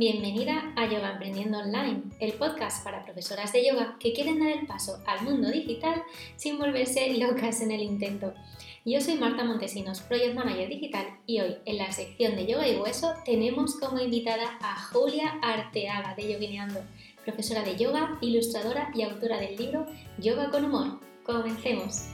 Bienvenida 0.00 0.72
a 0.76 0.86
Yoga 0.86 1.12
Emprendiendo 1.12 1.58
Online, 1.58 2.04
el 2.20 2.32
podcast 2.32 2.82
para 2.82 3.04
profesoras 3.04 3.52
de 3.52 3.68
yoga 3.68 3.98
que 4.00 4.14
quieren 4.14 4.38
dar 4.38 4.48
el 4.48 4.66
paso 4.66 5.02
al 5.06 5.22
mundo 5.24 5.50
digital 5.50 6.02
sin 6.36 6.58
volverse 6.58 7.18
locas 7.18 7.60
en 7.60 7.70
el 7.70 7.82
intento. 7.82 8.32
Yo 8.86 9.02
soy 9.02 9.16
Marta 9.16 9.44
Montesinos, 9.44 10.00
Project 10.00 10.34
Manager 10.34 10.70
Digital, 10.70 11.04
y 11.26 11.40
hoy 11.40 11.58
en 11.66 11.76
la 11.76 11.92
sección 11.92 12.34
de 12.34 12.46
Yoga 12.46 12.66
y 12.66 12.78
Hueso 12.78 13.12
tenemos 13.26 13.78
como 13.78 14.00
invitada 14.00 14.56
a 14.62 14.74
Julia 14.84 15.38
Arteaga 15.42 16.14
de 16.14 16.32
Yoguineando, 16.32 16.80
profesora 17.22 17.62
de 17.62 17.76
yoga, 17.76 18.16
ilustradora 18.22 18.90
y 18.94 19.02
autora 19.02 19.38
del 19.38 19.54
libro 19.56 19.84
Yoga 20.16 20.50
con 20.50 20.64
Humor. 20.64 20.98
Comencemos. 21.24 22.06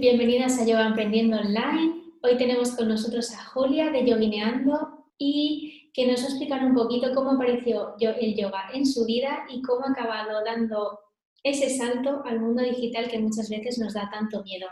Bienvenidas 0.00 0.58
a 0.58 0.64
Yoga 0.64 0.86
Emprendiendo 0.86 1.36
Online. 1.36 1.92
Hoy 2.22 2.38
tenemos 2.38 2.70
con 2.74 2.88
nosotros 2.88 3.34
a 3.34 3.44
Julia 3.44 3.90
de 3.90 4.08
Yoguineando 4.08 5.04
y 5.18 5.90
que 5.92 6.06
nos 6.06 6.22
va 6.22 6.24
a 6.24 6.28
explicar 6.28 6.64
un 6.64 6.72
poquito 6.72 7.14
cómo 7.14 7.32
apareció 7.32 7.96
el 8.00 8.34
yoga 8.34 8.70
en 8.72 8.86
su 8.86 9.04
vida 9.04 9.44
y 9.50 9.60
cómo 9.60 9.84
ha 9.84 9.90
acabado 9.90 10.42
dando 10.42 11.00
ese 11.42 11.68
salto 11.68 12.22
al 12.24 12.40
mundo 12.40 12.62
digital 12.62 13.08
que 13.10 13.18
muchas 13.18 13.50
veces 13.50 13.78
nos 13.78 13.92
da 13.92 14.08
tanto 14.10 14.42
miedo. 14.42 14.68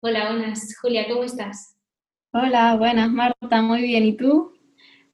Hola, 0.00 0.32
buenas. 0.32 0.78
Julia, 0.80 1.06
¿cómo 1.08 1.24
estás? 1.24 1.76
Hola, 2.32 2.76
buenas, 2.76 3.10
Marta. 3.10 3.60
Muy 3.60 3.82
bien. 3.82 4.04
¿Y 4.06 4.16
tú? 4.16 4.54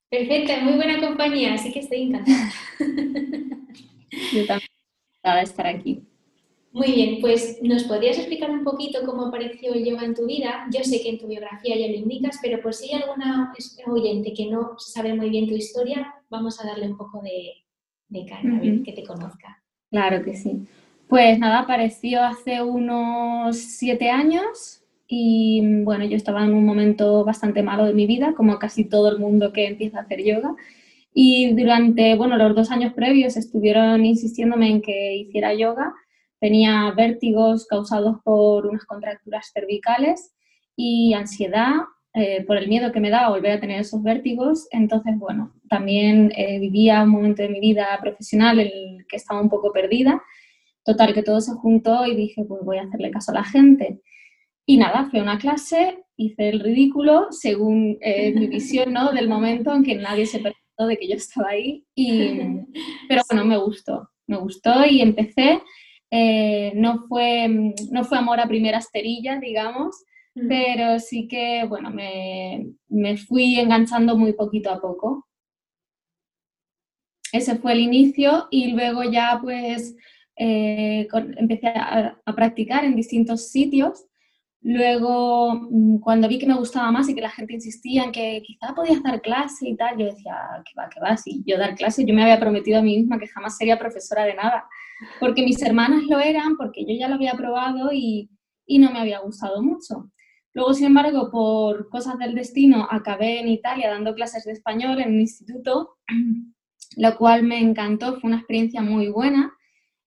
Perfecta, 0.09 0.61
muy 0.61 0.75
buena 0.75 1.01
compañía, 1.01 1.55
así 1.55 1.73
que 1.73 1.81
estoy 1.81 2.03
encantada. 2.03 2.53
Yo 4.33 4.47
también 4.47 4.71
encantada 5.25 5.37
de 5.39 5.43
estar 5.43 5.67
aquí. 5.67 6.05
Muy 6.73 6.93
bien, 6.93 7.21
pues 7.21 7.59
¿nos 7.63 7.85
podrías 7.85 8.19
explicar 8.19 8.51
un 8.51 8.63
poquito 8.63 9.01
cómo 9.07 9.27
apareció 9.27 9.73
el 9.73 9.85
yoga 9.85 10.05
en 10.05 10.15
tu 10.15 10.27
vida? 10.27 10.67
Yo 10.71 10.85
sé 10.85 11.01
que 11.01 11.09
en 11.09 11.19
tu 11.19 11.27
biografía 11.27 11.77
ya 11.77 11.89
lo 11.89 11.95
indicas, 11.95 12.39
pero 12.43 12.61
por 12.61 12.75
si 12.75 12.93
hay 12.93 13.03
alguna 13.03 13.55
oyente 13.87 14.35
que 14.35 14.47
no 14.47 14.75
sabe 14.79 15.15
muy 15.15 15.31
bien 15.31 15.49
tu 15.49 15.55
historia, 15.55 16.15
vamos 16.29 16.61
a 16.61 16.67
darle 16.67 16.87
un 16.87 16.97
poco 16.97 17.23
de, 17.23 17.53
de 18.09 18.27
caña, 18.27 18.61
que 18.85 18.93
te 18.93 19.03
conozca. 19.03 19.63
Claro 19.91 20.23
que 20.23 20.37
sí. 20.37 20.67
Pues 21.09 21.39
nada, 21.39 21.61
apareció 21.61 22.23
hace 22.23 22.63
unos 22.63 23.57
siete 23.57 24.11
años 24.11 24.83
y 25.07 25.83
bueno, 25.85 26.05
yo 26.05 26.17
estaba 26.17 26.45
en 26.45 26.53
un 26.53 26.67
momento 26.67 27.25
bastante 27.25 27.63
malo 27.63 27.87
de 27.87 27.95
mi 27.95 28.07
vida, 28.07 28.35
como 28.35 28.59
casi 28.59 28.85
todo 28.85 29.11
el 29.11 29.19
mundo 29.19 29.55
que 29.55 29.67
empieza 29.67 29.99
a 29.99 30.03
hacer 30.03 30.23
yoga. 30.23 30.55
Y 31.15 31.55
durante, 31.55 32.15
bueno, 32.15 32.37
los 32.37 32.55
dos 32.55 32.71
años 32.71 32.93
previos 32.93 33.39
estuvieron 33.39 34.05
insistiéndome 34.05 34.69
en 34.69 34.83
que 34.83 35.17
hiciera 35.17 35.55
yoga 35.55 35.95
Tenía 36.41 36.91
vértigos 36.93 37.67
causados 37.67 38.19
por 38.25 38.67
unas 38.67 38.85
contracturas 38.85 39.51
cervicales 39.53 40.35
y 40.77 41.13
ansiedad 41.15 41.75
eh, 42.15 42.43
por 42.47 42.57
el 42.57 42.69
miedo 42.69 42.91
que 42.91 43.01
me 43.01 43.11
daba 43.11 43.31
volver 43.31 43.53
a 43.53 43.61
tener 43.61 43.81
esos 43.81 44.03
vértigos. 44.03 44.67
Entonces, 44.71 45.19
bueno, 45.19 45.53
también 45.69 46.33
eh, 46.37 46.59
vivía 46.59 47.03
un 47.03 47.11
momento 47.11 47.43
de 47.43 47.49
mi 47.49 47.61
vida 47.61 47.99
profesional 48.01 48.59
en 48.59 48.67
el 48.67 49.07
que 49.07 49.17
estaba 49.17 49.41
un 49.41 49.49
poco 49.49 49.73
perdida. 49.73 50.23
Total, 50.85 51.13
que 51.13 51.23
todo 51.23 51.41
se 51.41 51.53
juntó 51.53 52.07
y 52.07 52.17
dije, 52.17 52.45
pues 52.45 52.65
voy 52.65 52.79
a 52.79 52.85
hacerle 52.85 53.11
caso 53.11 53.31
a 53.31 53.35
la 53.35 53.45
gente. 53.45 54.01
Y 54.65 54.79
nada, 54.79 55.09
fui 55.11 55.19
a 55.19 55.23
una 55.23 55.39
clase, 55.39 56.05
hice 56.17 56.49
el 56.49 56.61
ridículo 56.61 57.29
según 57.31 57.99
eh, 58.01 58.33
mi 58.33 58.47
visión 58.49 58.93
¿no? 58.93 59.13
del 59.13 59.29
momento, 59.29 59.71
aunque 59.71 59.95
nadie 59.95 60.27
se 60.27 60.41
percató 60.41 60.87
de 60.87 60.97
que 60.97 61.09
yo 61.09 61.15
estaba 61.15 61.51
ahí. 61.51 61.85
Y, 61.95 62.33
pero 63.09 63.23
bueno, 63.31 63.45
me 63.45 63.59
gustó, 63.59 64.09
me 64.27 64.39
gustó 64.39 64.87
y 64.87 65.03
empecé 65.03 65.61
eh, 66.11 66.73
no, 66.75 67.07
fue, 67.09 67.49
no 67.91 68.05
fue 68.05 68.19
amor 68.19 68.41
a 68.41 68.49
primera 68.49 68.79
esterilla, 68.79 69.39
digamos, 69.39 70.05
pero 70.49 71.01
sí 71.01 71.27
que, 71.27 71.65
bueno, 71.69 71.91
me, 71.91 72.69
me, 72.89 73.17
fui 73.17 73.59
enganchando 73.59 74.17
muy 74.17 74.35
poquito 74.35 74.71
a 74.71 74.81
poco. 74.81 75.27
Ese 77.33 77.57
fue 77.57 77.73
el 77.73 77.81
inicio 77.81 78.47
y 78.51 78.71
luego 78.71 79.03
ya 79.03 79.41
pues 79.43 79.97
eh, 80.37 81.09
empecé 81.37 81.69
a, 81.69 82.21
a, 82.25 82.35
practicar 82.37 82.85
en 82.85 82.95
distintos 82.95 83.49
sitios. 83.51 84.05
Luego, 84.61 85.55
mm, 85.55 85.99
cuando 85.99 86.29
vi 86.29 86.39
que 86.39 86.47
me 86.47 86.57
gustaba 86.57 86.93
más 86.93 87.09
y 87.09 87.15
que 87.15 87.21
la 87.21 87.31
gente 87.31 87.55
insistía 87.55 88.05
en 88.05 88.13
que 88.13 88.41
quizá 88.47 88.75
podía 88.75 89.01
dar 89.01 89.21
clase 89.21 89.69
y 89.69 89.77
tal, 89.77 89.99
yo 89.99 90.07
decía, 90.07 90.37
¿qué 90.65 90.73
va, 90.79 90.89
qué 90.89 91.01
va? 91.01 91.17
Si 91.17 91.43
yo 91.47 91.59
dar 91.59 91.75
clase, 91.75 92.05
yo 92.05 92.15
me 92.15 92.23
había 92.23 92.41
prometido 92.41 92.79
a 92.79 92.83
mí 92.83 92.97
misma 92.97 93.19
que 93.19 93.27
jamás 93.27 93.57
sería 93.57 93.79
profesora 93.79 94.25
de 94.25 94.35
nada 94.35 94.69
porque 95.21 95.43
mis 95.43 95.63
hermanas 95.63 96.05
lo 96.05 96.19
eran, 96.19 96.57
porque 96.57 96.85
yo 96.87 96.95
ya 96.99 97.09
lo 97.09 97.17
había 97.17 97.35
probado 97.35 97.91
y, 97.93 98.31
y 98.67 98.79
no 98.79 98.91
me 98.93 99.01
había 99.01 99.21
gustado 99.21 99.63
mucho. 99.63 100.11
Luego, 100.55 100.75
sin 100.75 100.87
embargo, 100.87 101.31
por 101.31 101.89
cosas 101.89 102.19
del 102.19 102.35
destino, 102.35 102.87
acabé 102.91 103.41
en 103.41 103.49
Italia 103.49 103.91
dando 103.91 104.15
clases 104.15 104.45
de 104.45 104.53
español 104.53 105.01
en 105.01 105.11
un 105.11 105.21
instituto, 105.21 105.97
lo 106.97 107.17
cual 107.17 107.45
me 107.45 107.61
encantó, 107.61 108.19
fue 108.21 108.29
una 108.29 108.39
experiencia 108.39 108.83
muy 108.83 109.09
buena 109.09 109.53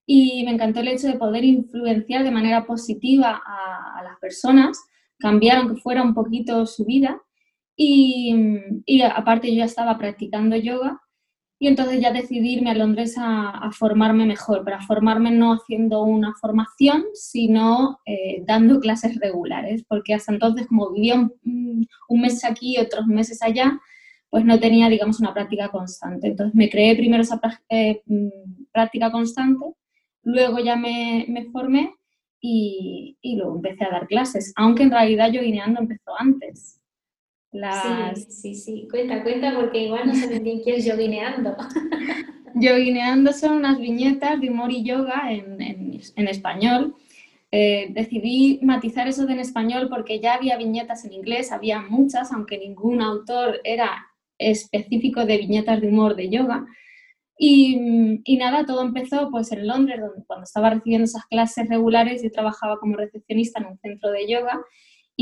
y 0.04 0.44
me 0.44 0.52
encantó 0.52 0.80
el 0.80 0.88
hecho 0.88 1.06
de 1.06 1.18
poder 1.18 1.44
influenciar 1.44 2.24
de 2.24 2.30
manera 2.30 2.66
positiva 2.66 3.40
a, 3.44 4.02
las 4.02 4.18
personas, 4.18 4.78
cambiar 5.18 5.58
aunque 5.58 5.80
fuera 5.80 6.02
un 6.02 6.12
poquito 6.12 6.66
su 6.66 6.84
vida. 6.84 7.22
Y, 7.76 8.34
y, 8.84 9.02
aparte 9.02 9.48
yo 9.50 9.58
ya 9.58 9.64
estaba 9.64 9.96
practicando 9.96 10.56
yoga 10.56 11.00
y 11.62 11.68
entonces 11.68 12.00
ya 12.00 12.12
decidí 12.12 12.54
irme 12.54 12.70
a 12.70 12.74
Londres 12.74 13.14
a, 13.16 13.70
formarme 13.70 14.26
mejor, 14.26 14.62
pero 14.64 14.78
a 14.78 14.80
formarme 14.80 15.30
no 15.30 15.52
haciendo 15.52 16.02
una 16.02 16.34
formación, 16.34 17.04
sino 17.14 18.00
eh, 18.04 18.42
dando 18.44 18.80
clases 18.80 19.16
regulares, 19.20 19.84
porque 19.86 20.12
hasta 20.12 20.32
entonces 20.32 20.66
como 20.66 20.90
vivía 20.90 21.14
un, 21.14 21.86
mes 22.20 22.44
aquí 22.44 22.74
y 22.74 22.78
otros 22.78 23.06
meses 23.06 23.44
allá, 23.44 23.80
pues 24.28 24.44
no 24.44 24.58
tenía, 24.58 24.88
digamos, 24.88 25.20
una 25.20 25.32
práctica 25.32 25.68
constante. 25.68 26.26
Entonces 26.26 26.52
me 26.52 26.68
creé 26.68 26.96
primero 26.96 27.22
esa 27.22 27.40
eh, 27.68 28.02
práctica 28.72 29.12
constante, 29.12 29.64
luego 30.24 30.58
ya 30.58 30.74
me, 30.74 31.26
me 31.28 31.44
formé 31.44 31.94
y, 32.40 33.18
y, 33.22 33.36
luego 33.36 33.54
empecé 33.54 33.84
a 33.84 33.90
dar 33.90 34.08
clases, 34.08 34.52
aunque 34.56 34.82
en 34.82 34.90
realidad 34.90 35.30
yo 35.30 35.40
guineando 35.40 35.80
empezó 35.80 36.10
antes. 36.18 36.81
Sí, 37.52 38.24
sí, 38.30 38.54
sí. 38.54 38.88
Cuenta, 38.90 39.22
cuenta, 39.22 39.54
porque 39.54 39.84
igual 39.84 40.06
no 40.06 40.14
saben 40.14 40.42
bien 40.42 40.62
qué 40.64 40.76
es 40.76 40.86
yoguineando. 40.86 41.54
yoguineando 42.54 43.32
son 43.34 43.58
unas 43.58 43.78
viñetas 43.78 44.40
de 44.40 44.48
humor 44.48 44.72
y 44.72 44.82
yoga 44.82 45.30
en, 45.30 45.60
en, 45.60 46.28
español. 46.28 46.94
Eh, 47.50 47.88
decidí 47.90 48.58
matizar 48.62 49.06
eso 49.06 49.26
de 49.26 49.34
en 49.34 49.40
español 49.40 49.88
porque 49.90 50.18
ya 50.18 50.34
había 50.34 50.56
viñetas 50.56 51.04
en 51.04 51.12
inglés, 51.12 51.52
había 51.52 51.82
muchas, 51.82 52.32
aunque 52.32 52.56
ningún 52.56 53.02
autor 53.02 53.60
era 53.64 54.06
específico 54.38 55.26
de 55.26 55.36
viñetas 55.36 55.82
de 55.82 55.88
humor 55.88 56.16
de 56.16 56.30
yoga. 56.30 56.64
Y, 57.36 58.20
y, 58.24 58.36
nada, 58.38 58.64
todo 58.64 58.82
empezó 58.82 59.30
pues 59.30 59.52
en 59.52 59.66
Londres, 59.66 60.00
donde 60.00 60.24
cuando 60.26 60.44
estaba 60.44 60.70
recibiendo 60.70 61.04
esas 61.04 61.26
clases 61.26 61.68
regulares 61.68 62.22
yo 62.22 62.30
trabajaba 62.30 62.78
como 62.78 62.96
recepcionista 62.96 63.60
en 63.60 63.66
un 63.66 63.78
centro 63.78 64.10
de 64.10 64.26
yoga 64.26 64.58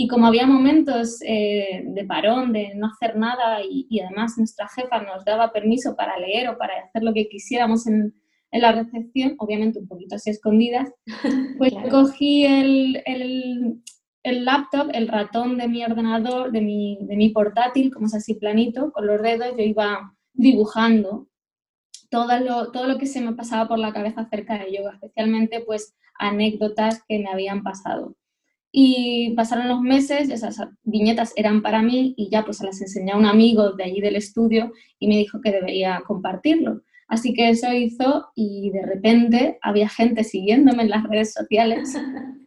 y 0.02 0.08
como 0.08 0.28
había 0.28 0.46
momentos 0.46 1.18
eh, 1.26 1.82
de 1.84 2.04
parón, 2.06 2.54
de 2.54 2.74
no 2.74 2.86
hacer 2.86 3.16
nada 3.16 3.58
y, 3.62 4.00
además 4.00 4.38
nuestra 4.38 4.66
jefa 4.66 5.02
nos 5.02 5.26
daba 5.26 5.52
permiso 5.52 5.94
para 5.94 6.18
leer 6.18 6.48
o 6.48 6.56
para 6.56 6.72
hacer 6.84 7.02
lo 7.02 7.12
que 7.12 7.28
quisiéramos 7.28 7.86
en, 7.86 8.14
en 8.50 8.62
la 8.62 8.72
recepción, 8.72 9.34
obviamente 9.36 9.78
un 9.78 9.86
poquito 9.86 10.14
así 10.14 10.30
escondidas, 10.30 10.88
pues 11.58 11.74
cogí 11.90 12.46
el, 12.46 13.02
el, 13.04 13.82
el, 14.22 14.44
laptop, 14.46 14.88
el 14.94 15.06
ratón 15.06 15.58
de 15.58 15.68
mi 15.68 15.84
ordenador, 15.84 16.50
de 16.50 16.62
mi, 16.62 16.96
de 17.02 17.16
mi 17.16 17.28
portátil, 17.28 17.92
como 17.92 18.06
es 18.06 18.14
así 18.14 18.36
planito, 18.36 18.92
con 18.92 19.06
los 19.06 19.20
dedos, 19.20 19.54
yo 19.54 19.64
iba 19.64 20.14
dibujando 20.32 21.28
todo 22.08 22.40
lo, 22.40 22.72
todo 22.72 22.86
lo 22.86 22.96
que 22.96 23.04
se 23.04 23.20
me 23.20 23.34
pasaba 23.34 23.68
por 23.68 23.78
la 23.78 23.92
cabeza 23.92 24.22
acerca 24.22 24.56
de 24.56 24.72
yoga, 24.72 24.94
especialmente 24.94 25.60
pues 25.60 25.94
anécdotas 26.18 27.04
que 27.06 27.18
me 27.18 27.28
habían 27.28 27.62
pasado. 27.62 28.16
Y 28.72 29.34
pasaron 29.34 29.68
los 29.68 29.80
meses, 29.80 30.30
esas 30.30 30.60
viñetas 30.84 31.32
eran 31.36 31.60
para 31.60 31.82
mí 31.82 32.14
y 32.16 32.30
ya 32.30 32.44
pues 32.44 32.58
se 32.58 32.66
las 32.66 32.80
enseñé 32.80 33.12
a 33.12 33.16
un 33.16 33.26
amigo 33.26 33.72
de 33.72 33.84
allí 33.84 34.00
del 34.00 34.16
estudio 34.16 34.72
y 34.98 35.08
me 35.08 35.16
dijo 35.16 35.40
que 35.40 35.50
debería 35.50 36.02
compartirlo. 36.06 36.82
Así 37.08 37.34
que 37.34 37.48
eso 37.48 37.72
hizo 37.72 38.28
y 38.36 38.70
de 38.70 38.86
repente 38.86 39.58
había 39.62 39.88
gente 39.88 40.22
siguiéndome 40.22 40.84
en 40.84 40.90
las 40.90 41.04
redes 41.04 41.32
sociales. 41.32 41.94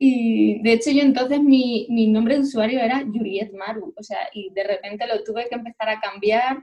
Y 0.00 0.62
de 0.62 0.74
hecho 0.74 0.92
yo 0.92 1.02
entonces 1.02 1.42
mi, 1.42 1.86
mi 1.90 2.06
nombre 2.06 2.36
de 2.36 2.42
usuario 2.42 2.78
era 2.78 3.04
Juliet 3.04 3.52
Maru, 3.52 3.92
o 3.96 4.02
sea, 4.04 4.18
y 4.32 4.50
de 4.54 4.62
repente 4.62 5.08
lo 5.08 5.24
tuve 5.24 5.48
que 5.48 5.56
empezar 5.56 5.88
a 5.88 5.98
cambiar 5.98 6.62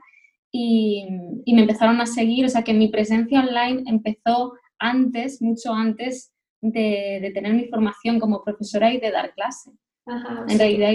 y, 0.50 1.06
y 1.44 1.54
me 1.54 1.60
empezaron 1.60 2.00
a 2.00 2.06
seguir, 2.06 2.46
o 2.46 2.48
sea 2.48 2.62
que 2.62 2.72
mi 2.72 2.88
presencia 2.88 3.40
online 3.40 3.82
empezó 3.86 4.54
antes, 4.78 5.42
mucho 5.42 5.74
antes 5.74 6.32
de, 6.72 7.30
tener 7.34 7.54
mi 7.54 7.64
formación 7.66 8.18
como 8.18 8.42
profesora 8.42 8.92
y 8.92 8.98
de 8.98 9.10
dar 9.10 9.32
clase. 9.34 9.70
en, 10.06 10.58
realidad, 10.58 10.92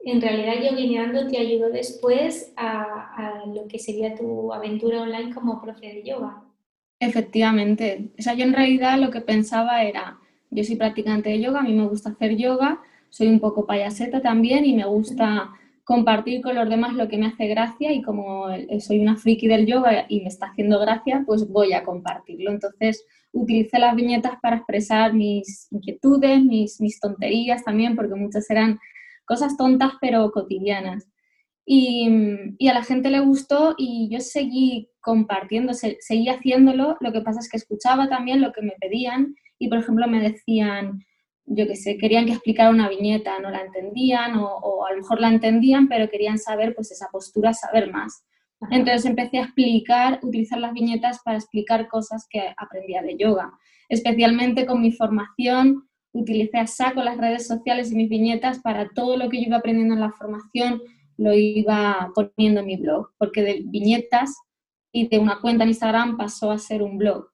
en 0.00 0.20
realidad 0.20 0.54
yo 0.62 0.76
guineando 0.76 1.26
te 1.26 1.38
ayudó 1.38 1.70
después 1.70 2.52
a, 2.56 3.42
lo 3.46 3.66
que 3.66 3.78
sería 3.78 4.14
tu 4.14 4.52
aventura 4.52 5.02
online 5.02 5.34
como 5.34 5.60
profe 5.60 5.86
de 5.86 6.02
yoga. 6.02 6.42
Efectivamente. 7.00 8.10
O 8.18 8.22
sea, 8.22 8.34
yo 8.34 8.44
en 8.44 8.54
realidad 8.54 8.98
lo 8.98 9.10
que 9.10 9.20
pensaba 9.20 9.82
era, 9.82 10.18
Yo 10.50 10.64
soy 10.64 10.76
practicante 10.76 11.30
de 11.30 11.40
yoga, 11.40 11.60
a 11.60 11.64
mí 11.64 11.74
me 11.74 11.86
gusta 11.86 12.10
hacer 12.10 12.36
yoga, 12.36 12.80
soy 13.10 13.26
un 13.28 13.40
poco 13.40 13.66
payaseta 13.66 14.20
también 14.22 14.64
y 14.64 14.74
me 14.74 14.86
gusta 14.86 15.50
compartir 15.86 16.42
con 16.42 16.56
los 16.56 16.68
demás 16.68 16.94
lo 16.94 17.06
que 17.06 17.16
me 17.16 17.26
hace 17.26 17.46
gracia 17.46 17.92
y 17.92 18.02
como 18.02 18.48
soy 18.80 18.98
una 18.98 19.16
friki 19.16 19.46
del 19.46 19.66
yoga 19.66 20.04
y 20.08 20.20
me 20.20 20.26
está 20.26 20.46
haciendo 20.46 20.80
gracia, 20.80 21.22
pues 21.24 21.48
voy 21.48 21.74
a 21.74 21.84
compartirlo. 21.84 22.50
Entonces 22.50 23.06
utilicé 23.30 23.78
las 23.78 23.94
viñetas 23.94 24.32
para 24.42 24.56
expresar 24.56 25.14
mis 25.14 25.68
inquietudes, 25.70 26.42
mis, 26.42 26.80
mis 26.80 26.98
tonterías 26.98 27.62
también, 27.62 27.94
porque 27.94 28.16
muchas 28.16 28.50
eran 28.50 28.80
cosas 29.24 29.56
tontas 29.56 29.92
pero 30.00 30.32
cotidianas. 30.32 31.06
Y, 31.64 32.08
y, 32.58 32.66
a 32.66 32.74
la 32.74 32.82
gente 32.82 33.08
le 33.08 33.20
gustó 33.20 33.76
y 33.78 34.08
yo 34.10 34.18
seguí 34.18 34.90
compartiendo, 35.00 35.72
seguí 35.72 36.28
haciéndolo. 36.28 36.96
Lo 37.00 37.12
que 37.12 37.20
pasa 37.20 37.38
es 37.38 37.48
que 37.48 37.58
escuchaba 37.58 38.08
también 38.08 38.40
lo 38.40 38.50
que 38.50 38.62
me 38.62 38.74
pedían 38.80 39.36
y, 39.56 39.68
por 39.68 39.78
ejemplo, 39.78 40.08
me 40.08 40.20
decían, 40.20 41.04
yo 41.46 41.66
qué 41.66 41.76
sé, 41.76 41.96
querían 41.96 42.26
que 42.26 42.32
explicara 42.32 42.70
una 42.70 42.88
viñeta, 42.88 43.38
no 43.38 43.50
la 43.50 43.62
entendían 43.62 44.36
o, 44.36 44.46
o, 44.46 44.86
a 44.86 44.90
lo 44.90 44.98
mejor 44.98 45.20
la 45.20 45.28
entendían, 45.28 45.88
pero 45.88 46.10
querían 46.10 46.38
saber 46.38 46.74
pues 46.74 46.90
esa 46.90 47.08
postura, 47.10 47.52
saber 47.52 47.90
más. 47.92 48.24
Entonces 48.70 49.04
empecé 49.04 49.38
a 49.38 49.44
explicar, 49.44 50.18
utilizar 50.22 50.58
las 50.58 50.72
viñetas 50.72 51.20
para 51.22 51.36
explicar 51.36 51.88
cosas 51.88 52.26
que 52.28 52.54
aprendía 52.56 53.02
de 53.02 53.16
yoga. 53.16 53.52
Especialmente 53.88 54.66
con 54.66 54.80
mi 54.80 54.92
formación, 54.92 55.88
utilicé 56.12 56.58
a 56.58 56.66
saco 56.66 57.02
las 57.02 57.18
redes 57.18 57.46
sociales 57.46 57.92
y 57.92 57.96
mis 57.96 58.08
viñetas 58.08 58.60
para 58.60 58.88
todo 58.88 59.16
lo 59.16 59.28
que 59.28 59.38
yo 59.38 59.48
iba 59.48 59.58
aprendiendo 59.58 59.94
en 59.94 60.00
la 60.00 60.12
formación, 60.12 60.82
lo 61.18 61.32
iba 61.34 62.10
poniendo 62.14 62.60
en 62.60 62.66
mi 62.66 62.76
blog, 62.76 63.10
porque 63.18 63.42
de 63.42 63.62
viñetas 63.66 64.34
y 64.92 65.08
de 65.08 65.18
una 65.18 65.40
cuenta 65.40 65.64
en 65.64 65.70
Instagram 65.70 66.16
pasó 66.16 66.50
a 66.50 66.58
ser 66.58 66.82
un 66.82 66.98
blog. 66.98 67.28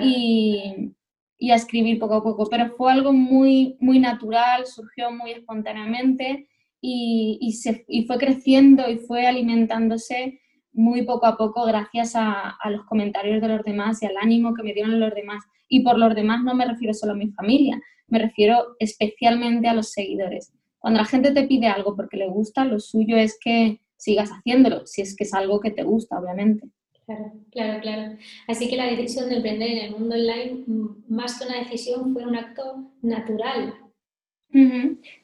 Y, 0.00 0.94
y, 1.44 1.50
a 1.50 1.56
escribir 1.56 1.98
poco 1.98 2.14
a 2.14 2.22
poco, 2.22 2.46
pero 2.50 2.70
fue 2.76 2.92
algo 2.92 3.12
muy, 3.12 3.76
muy 3.80 3.98
natural, 3.98 4.66
surgió 4.66 5.10
muy 5.10 5.32
espontáneamente 5.32 6.48
y, 6.80 7.38
y, 7.40 8.06
fue 8.06 8.18
creciendo 8.18 8.88
y 8.90 8.98
fue 8.98 9.26
alimentándose 9.26 10.40
muy 10.72 11.02
poco 11.02 11.26
a 11.26 11.36
poco 11.36 11.64
gracias 11.64 12.16
a, 12.16 12.50
a, 12.50 12.70
los 12.70 12.84
comentarios 12.84 13.40
de 13.40 13.48
los 13.48 13.62
demás 13.62 14.02
y 14.02 14.06
al 14.06 14.16
ánimo 14.16 14.54
que 14.54 14.62
me 14.62 14.74
dieron 14.74 14.98
los 15.00 15.14
demás. 15.14 15.44
Y 15.68 15.80
por 15.80 15.98
los 15.98 16.14
demás 16.14 16.42
no 16.42 16.54
me 16.54 16.66
refiero 16.66 16.92
solo 16.92 17.12
a 17.12 17.16
mi 17.16 17.30
familia, 17.30 17.80
me 18.08 18.18
refiero 18.18 18.76
especialmente 18.78 19.68
a 19.68 19.74
los 19.74 19.92
seguidores. 19.92 20.52
Cuando 20.78 21.00
la 21.00 21.06
gente 21.06 21.32
te 21.32 21.44
pide 21.44 21.68
algo 21.68 21.96
porque 21.96 22.18
le 22.18 22.28
gusta, 22.28 22.64
lo 22.64 22.78
suyo 22.78 23.16
es 23.16 23.38
que 23.42 23.80
sigas 23.96 24.30
haciéndolo, 24.30 24.86
si 24.86 25.00
es 25.00 25.16
que 25.16 25.24
es 25.24 25.32
algo 25.32 25.60
que 25.60 25.70
te 25.70 25.82
gusta, 25.82 26.18
obviamente. 26.18 26.68
Claro, 27.06 27.32
claro, 27.50 27.80
claro. 27.82 28.16
Así 28.46 28.68
que 28.68 28.76
la 28.76 28.86
decisión 28.86 29.28
de 29.28 29.36
emprender 29.36 29.70
en 29.70 29.78
el 29.78 29.90
mundo 29.92 30.14
online, 30.14 30.64
más 31.08 31.38
que 31.38 31.46
una 31.46 31.58
decisión, 31.58 32.12
fue 32.12 32.26
un 32.26 32.36
acto 32.36 32.90
natural. 33.02 33.74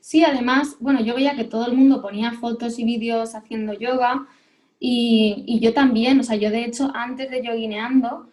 Sí, 0.01 0.25
además, 0.25 0.77
bueno, 0.81 1.01
yo 1.03 1.15
veía 1.15 1.37
que 1.37 1.45
todo 1.45 1.67
el 1.67 1.77
mundo 1.77 2.03
ponía 2.03 2.33
fotos 2.33 2.79
y 2.79 2.85
vídeos 2.85 3.35
haciendo 3.35 3.73
yoga 3.75 4.27
y, 4.81 5.45
y 5.47 5.61
yo 5.61 5.73
también, 5.73 6.19
o 6.19 6.25
sea, 6.25 6.35
yo 6.35 6.51
de 6.51 6.65
hecho 6.65 6.91
antes 6.95 7.31
de 7.31 7.45
yoguineando, 7.45 8.29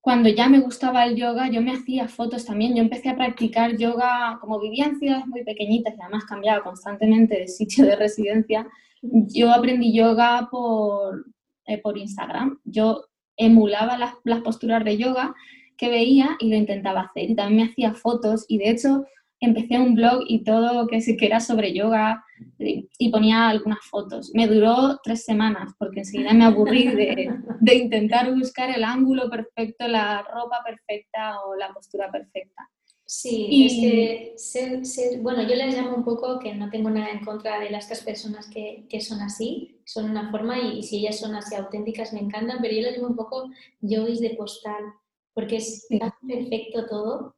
cuando 0.00 0.28
ya 0.28 0.48
me 0.48 0.60
gustaba 0.60 1.04
el 1.04 1.16
yoga, 1.16 1.50
yo 1.50 1.60
me 1.60 1.72
hacía 1.72 2.06
fotos 2.06 2.44
también. 2.44 2.76
Yo 2.76 2.80
empecé 2.80 3.08
a 3.08 3.16
practicar 3.16 3.76
yoga, 3.76 4.38
como 4.40 4.60
vivía 4.60 4.84
en 4.86 5.00
ciudades 5.00 5.26
muy 5.26 5.42
pequeñitas 5.42 5.94
y 5.96 6.00
además 6.00 6.24
cambiaba 6.24 6.62
constantemente 6.62 7.40
de 7.40 7.48
sitio 7.48 7.84
de 7.84 7.96
residencia, 7.96 8.66
yo 9.02 9.52
aprendí 9.52 9.92
yoga 9.92 10.48
por, 10.50 11.24
eh, 11.66 11.78
por 11.78 11.98
Instagram. 11.98 12.58
Yo 12.64 13.06
emulaba 13.36 13.98
las, 13.98 14.40
posturas 14.42 14.84
de 14.84 14.96
yoga 14.96 15.34
que 15.76 15.88
veía 15.88 16.36
y 16.40 16.50
lo 16.50 16.56
intentaba 16.56 17.02
hacer. 17.02 17.30
Y 17.30 17.34
también 17.34 17.66
me 17.66 17.70
hacía 17.70 17.94
fotos 17.94 18.44
y 18.48 18.58
de 18.58 18.70
hecho 18.70 19.04
empecé 19.40 19.78
un 19.78 19.94
blog 19.94 20.22
y 20.26 20.44
todo 20.44 20.86
que, 20.86 21.02
era 21.20 21.40
sobre 21.40 21.74
yoga 21.74 22.24
y 22.58 23.10
ponía 23.10 23.48
algunas 23.48 23.80
fotos. 23.84 24.30
Me 24.34 24.46
duró 24.46 24.98
tres 25.02 25.24
semanas 25.24 25.74
porque 25.78 26.00
enseguida 26.00 26.32
me 26.32 26.44
aburrí 26.44 26.86
de, 26.86 27.74
intentar 27.74 28.34
buscar 28.34 28.70
el 28.70 28.84
ángulo 28.84 29.28
perfecto, 29.28 29.86
la 29.86 30.22
ropa 30.22 30.62
perfecta 30.64 31.40
o 31.42 31.54
la 31.54 31.72
postura 31.72 32.10
perfecta. 32.10 32.68
Sí, 33.06 33.46
y... 33.48 34.34
es 34.36 34.42
que 34.42 34.84
ser, 34.84 35.20
bueno, 35.20 35.42
yo 35.42 35.54
les 35.54 35.74
llamo 35.74 35.96
un 35.96 36.04
poco 36.04 36.38
que 36.40 36.54
no 36.54 36.68
tengo 36.70 36.90
nada 36.90 37.10
en 37.10 37.24
contra 37.24 37.60
de 37.60 37.70
las 37.70 37.86
personas 38.02 38.48
que, 38.48 38.84
que 38.90 39.00
son 39.00 39.20
así, 39.20 39.80
son 39.84 40.10
una 40.10 40.30
forma 40.30 40.58
y, 40.58 40.80
y, 40.80 40.82
si 40.82 40.98
ellas 40.98 41.20
son 41.20 41.34
así 41.34 41.54
auténticas 41.54 42.12
me 42.12 42.20
encantan, 42.20 42.58
pero 42.60 42.74
yo 42.74 42.82
les 42.82 42.96
llamo 42.96 43.10
un 43.10 43.16
poco 43.16 43.48
yogis 43.80 44.20
de 44.20 44.30
postal, 44.30 44.82
porque 45.32 45.56
es 45.56 45.86
tan 45.88 46.12
perfecto 46.26 46.86
todo 46.86 47.36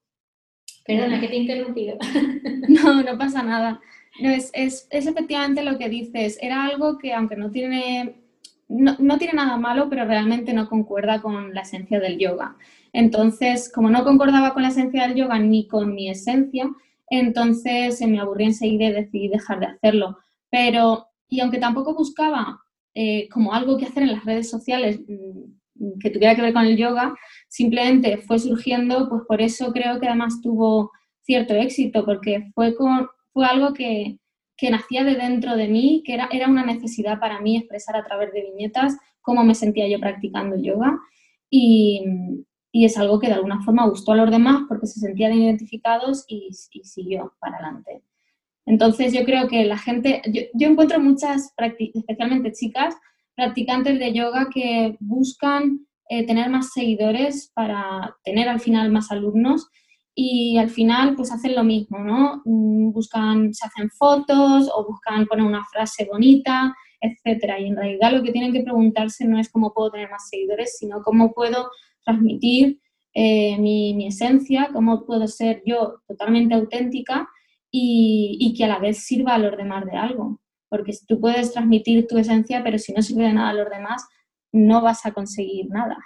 Perdona, 0.88 1.20
que 1.20 1.29
te 1.29 1.35
he 1.35 1.41
interrumpido. 1.41 1.99
No, 2.69 3.03
no 3.03 3.19
pasa 3.19 3.43
nada. 3.43 3.81
No, 4.21 4.31
es, 4.31 4.50
es, 4.55 4.88
es, 4.91 5.06
efectivamente 5.06 5.62
lo 5.62 5.79
que 5.79 5.88
dices. 5.88 6.38
Era 6.41 6.64
algo 6.64 6.99
que, 6.99 7.12
aunque 7.12 7.37
no 7.37 7.50
tiene, 7.50 8.23
no, 8.69 8.97
no, 8.99 9.19
tiene 9.19 9.35
nada 9.35 9.56
malo, 9.59 9.88
pero 9.91 10.06
realmente 10.06 10.53
no 10.55 10.69
concuerda 10.69 11.21
con 11.21 11.55
la 11.55 11.62
esencia 11.62 12.00
del 12.00 12.19
yoga. 12.19 12.56
Entonces, 12.99 13.71
como 13.73 13.91
no 13.91 14.03
concordaba 14.03 14.53
con 14.53 14.65
la 14.65 14.71
esencia 14.71 15.06
del 15.06 15.15
yoga 15.15 15.39
ni 15.39 15.69
con 15.69 15.95
mi 15.95 16.11
esencia, 16.11 16.69
entonces 17.09 17.97
se 17.97 18.09
me 18.09 18.19
aburrió 18.19 18.49
enseguida 18.49 18.87
y 18.87 18.93
decidí 18.93 19.29
dejar 19.29 19.61
de 19.61 19.67
hacerlo. 19.67 20.19
Pero, 20.50 21.06
y 21.29 21.39
aunque 21.39 21.59
tampoco 21.59 21.95
buscaba 21.95 22.61
eh, 22.95 23.29
como 23.29 23.55
algo 23.55 23.79
que 23.79 23.85
hacer 23.85 24.03
en 24.03 24.15
las 24.15 24.25
redes 24.25 24.50
sociales 24.50 24.99
mm, 25.06 26.00
que 26.00 26.11
tuviera 26.11 26.35
que 26.35 26.43
ver 26.43 26.53
con 26.53 26.65
el 26.65 26.77
yoga, 26.77 27.15
simplemente 27.47 28.19
fue 28.19 28.41
surgiendo, 28.41 29.09
pues 29.09 29.23
por 29.29 29.41
eso 29.41 29.73
creo 29.73 30.00
que 30.00 30.09
además 30.09 30.41
tuvo 30.43 30.91
cierto 31.23 31.55
éxito, 31.55 32.05
porque 32.05 32.50
fue, 32.53 32.75
fue 33.33 33.47
algo 33.47 33.75
que, 33.75 34.19
que 34.56 34.73
nacía 34.73 35.05
de 35.05 35.15
dentro 35.15 35.55
de 35.56 35.69
mí, 35.69 36.03
que 36.05 36.15
era, 36.15 36.29
era 36.33 36.49
una 36.49 36.67
necesidad 36.67 37.21
para 37.21 37.41
mí 37.41 37.59
expresar 37.59 37.95
a 37.95 38.05
través 38.05 38.33
de 38.33 38.43
viñetas 38.43 38.97
cómo 39.21 39.45
me 39.45 39.55
sentía 39.55 39.87
yo 39.87 40.00
practicando 40.00 40.56
yoga 40.56 40.99
y, 41.49 42.45
y 42.70 42.85
es 42.85 42.99
algo 42.99 43.19
que 43.19 43.29
de 43.29 43.35
alguna 43.35 43.62
forma 43.62 43.87
gustó 43.88 44.12
a 44.12 44.17
los 44.17 44.31
demás 44.31 44.62
porque 44.69 44.87
se 44.87 45.00
sentían 45.00 45.32
identificados 45.32 46.25
y, 46.29 46.50
siguió 46.53 47.35
para 47.41 47.56
adelante. 47.56 48.03
Entonces 48.67 49.12
yo 49.12 49.25
creo 49.25 49.49
que 49.49 49.65
la 49.65 49.79
gente, 49.79 50.23
yo, 50.26 50.43
yo 50.55 50.69
encuentro 50.69 51.00
muchas, 51.00 51.55
especialmente 51.56 52.53
chicas, 52.53 52.94
practicantes 53.35 53.99
de 53.99 54.12
yoga 54.12 54.49
que 54.53 54.97
buscan 55.00 55.87
eh, 56.11 56.26
tener 56.26 56.50
más 56.50 56.73
seguidores 56.73 57.50
para 57.54 58.16
tener 58.25 58.49
al 58.49 58.61
final 58.61 58.90
más 58.90 59.11
alumnos 59.11 59.69
y 60.14 60.59
al 60.59 60.69
final 60.69 61.14
pues 61.14 61.31
hacen 61.31 61.54
lo 61.54 61.62
mismo, 61.62 61.99
¿no? 62.00 62.43
Mm, 62.45 62.90
buscan, 62.93 63.54
se 63.54 63.66
hacen 63.66 63.88
fotos 63.90 64.69
o 64.75 64.87
buscan 64.87 65.26
poner 65.26 65.45
una 65.45 65.64
frase 65.66 66.09
bonita, 66.11 66.75
etcétera. 67.00 67.61
Y 67.61 67.69
en 67.69 67.76
realidad 67.76 68.12
lo 68.12 68.23
que 68.23 68.33
tienen 68.33 68.52
que 68.52 68.62
preguntarse 68.62 69.25
no 69.26 69.38
es 69.38 69.49
cómo 69.50 69.73
puedo 69.73 69.93
tener 69.93 70.11
más 70.11 70.28
seguidores, 70.28 70.76
sino 70.76 71.02
cómo 71.02 71.33
puedo 71.33 71.71
transmitir 72.09 72.81
eh, 73.15 73.59
mi, 73.59 74.07
esencia, 74.07 74.71
cómo 74.73 75.05
puedo 75.05 75.27
ser 75.27 75.62
yo 75.67 76.00
totalmente 76.07 76.55
auténtica 76.55 77.29
y, 77.71 78.37
y, 78.41 78.55
que 78.55 78.65
a 78.65 78.69
la 78.69 78.79
vez 78.79 78.99
sirva 78.99 79.35
a 79.35 79.38
los 79.38 79.57
demás 79.57 79.85
de 79.85 79.97
algo. 79.97 80.41
Porque 80.71 80.93
tú 81.07 81.21
puedes 81.21 81.53
transmitir 81.53 82.07
tu 82.07 82.19
esencia, 82.19 82.62
pero 82.62 82.79
si 82.79 82.93
no 82.93 83.03
sirve 83.03 83.25
de 83.25 83.35
nada 83.35 83.50
a 83.50 83.55
los 83.55 83.71
demás, 83.71 84.07
no 84.53 84.83
vas 84.83 85.05
a 85.05 85.12
conseguir 85.12 85.69
nada. 85.69 85.99